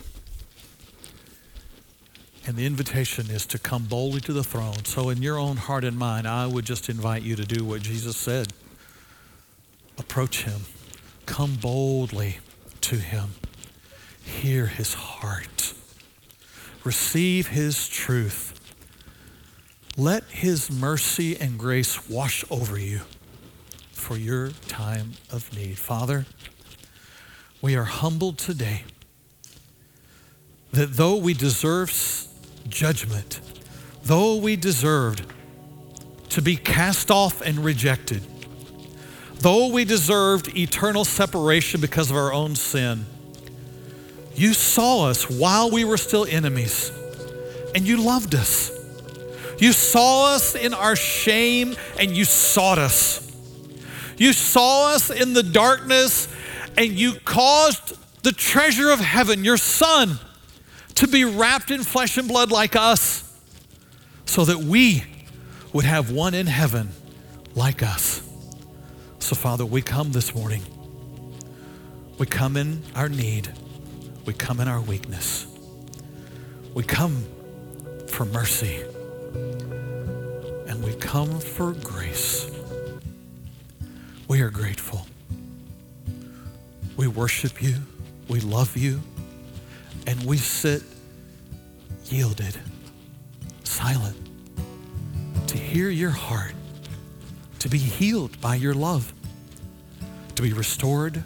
And 2.47 2.57
the 2.57 2.65
invitation 2.65 3.29
is 3.29 3.45
to 3.47 3.59
come 3.59 3.83
boldly 3.83 4.19
to 4.21 4.33
the 4.33 4.43
throne. 4.43 4.83
So, 4.83 5.09
in 5.09 5.21
your 5.21 5.37
own 5.37 5.57
heart 5.57 5.83
and 5.83 5.95
mind, 5.95 6.27
I 6.27 6.47
would 6.47 6.65
just 6.65 6.89
invite 6.89 7.21
you 7.21 7.35
to 7.35 7.45
do 7.45 7.63
what 7.63 7.83
Jesus 7.83 8.17
said. 8.17 8.47
Approach 9.99 10.41
him, 10.41 10.61
come 11.27 11.53
boldly 11.53 12.39
to 12.81 12.95
him, 12.95 13.35
hear 14.23 14.65
his 14.65 14.95
heart, 14.95 15.75
receive 16.83 17.49
his 17.49 17.87
truth. 17.87 18.57
Let 19.95 20.23
his 20.23 20.71
mercy 20.71 21.39
and 21.39 21.59
grace 21.59 22.09
wash 22.09 22.43
over 22.49 22.79
you 22.79 23.01
for 24.11 24.17
your 24.17 24.49
time 24.67 25.13
of 25.31 25.55
need. 25.55 25.77
Father, 25.77 26.25
we 27.61 27.77
are 27.77 27.85
humbled 27.85 28.37
today 28.37 28.83
that 30.73 30.97
though 30.97 31.15
we 31.15 31.33
deserve 31.33 31.89
judgment, 32.67 33.39
though 34.03 34.35
we 34.35 34.57
deserved 34.57 35.23
to 36.27 36.41
be 36.41 36.57
cast 36.57 37.09
off 37.09 37.39
and 37.39 37.59
rejected, 37.59 38.21
though 39.35 39.67
we 39.67 39.85
deserved 39.85 40.57
eternal 40.57 41.05
separation 41.05 41.79
because 41.79 42.11
of 42.11 42.17
our 42.17 42.33
own 42.33 42.53
sin, 42.53 43.05
you 44.35 44.53
saw 44.53 45.05
us 45.05 45.29
while 45.29 45.71
we 45.71 45.85
were 45.85 45.95
still 45.95 46.25
enemies 46.25 46.91
and 47.73 47.87
you 47.87 47.95
loved 47.95 48.35
us. 48.35 48.77
You 49.57 49.71
saw 49.71 50.35
us 50.35 50.53
in 50.53 50.73
our 50.73 50.97
shame 50.97 51.77
and 51.97 52.11
you 52.11 52.25
sought 52.25 52.77
us. 52.77 53.30
You 54.21 54.33
saw 54.33 54.93
us 54.93 55.09
in 55.09 55.33
the 55.33 55.41
darkness 55.41 56.27
and 56.77 56.91
you 56.91 57.13
caused 57.25 57.97
the 58.21 58.31
treasure 58.31 58.91
of 58.91 58.99
heaven, 58.99 59.43
your 59.43 59.57
Son, 59.57 60.19
to 60.93 61.07
be 61.07 61.25
wrapped 61.25 61.71
in 61.71 61.81
flesh 61.81 62.19
and 62.19 62.27
blood 62.27 62.51
like 62.51 62.75
us 62.75 63.35
so 64.25 64.45
that 64.45 64.59
we 64.59 65.03
would 65.73 65.85
have 65.85 66.11
one 66.11 66.35
in 66.35 66.45
heaven 66.45 66.91
like 67.55 67.81
us. 67.81 68.21
So, 69.17 69.35
Father, 69.35 69.65
we 69.65 69.81
come 69.81 70.11
this 70.11 70.35
morning. 70.35 70.61
We 72.19 72.27
come 72.27 72.57
in 72.57 72.83
our 72.93 73.09
need. 73.09 73.51
We 74.25 74.33
come 74.33 74.59
in 74.59 74.67
our 74.67 74.81
weakness. 74.81 75.47
We 76.75 76.83
come 76.83 77.25
for 78.07 78.25
mercy. 78.25 78.83
And 80.67 80.83
we 80.83 80.93
come 80.93 81.39
for 81.39 81.73
grace. 81.73 82.50
We 84.31 84.39
are 84.39 84.49
grateful. 84.49 85.05
We 86.95 87.05
worship 87.05 87.61
you. 87.61 87.75
We 88.29 88.39
love 88.39 88.77
you. 88.77 89.01
And 90.07 90.23
we 90.23 90.37
sit 90.37 90.83
yielded, 92.05 92.57
silent, 93.65 94.15
to 95.47 95.57
hear 95.57 95.89
your 95.89 96.11
heart, 96.11 96.53
to 97.59 97.67
be 97.67 97.77
healed 97.77 98.39
by 98.39 98.55
your 98.55 98.73
love, 98.73 99.13
to 100.35 100.41
be 100.41 100.53
restored 100.53 101.21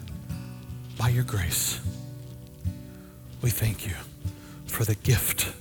by 0.98 1.10
your 1.10 1.22
grace. 1.22 1.78
We 3.40 3.50
thank 3.50 3.86
you 3.86 3.94
for 4.66 4.84
the 4.84 4.96
gift 4.96 5.52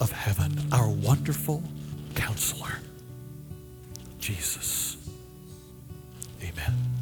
of 0.00 0.12
heaven, 0.12 0.56
our 0.70 0.88
wonderful 0.88 1.60
counselor, 2.14 2.78
Jesus. 4.20 4.97
Amen. 6.58 6.97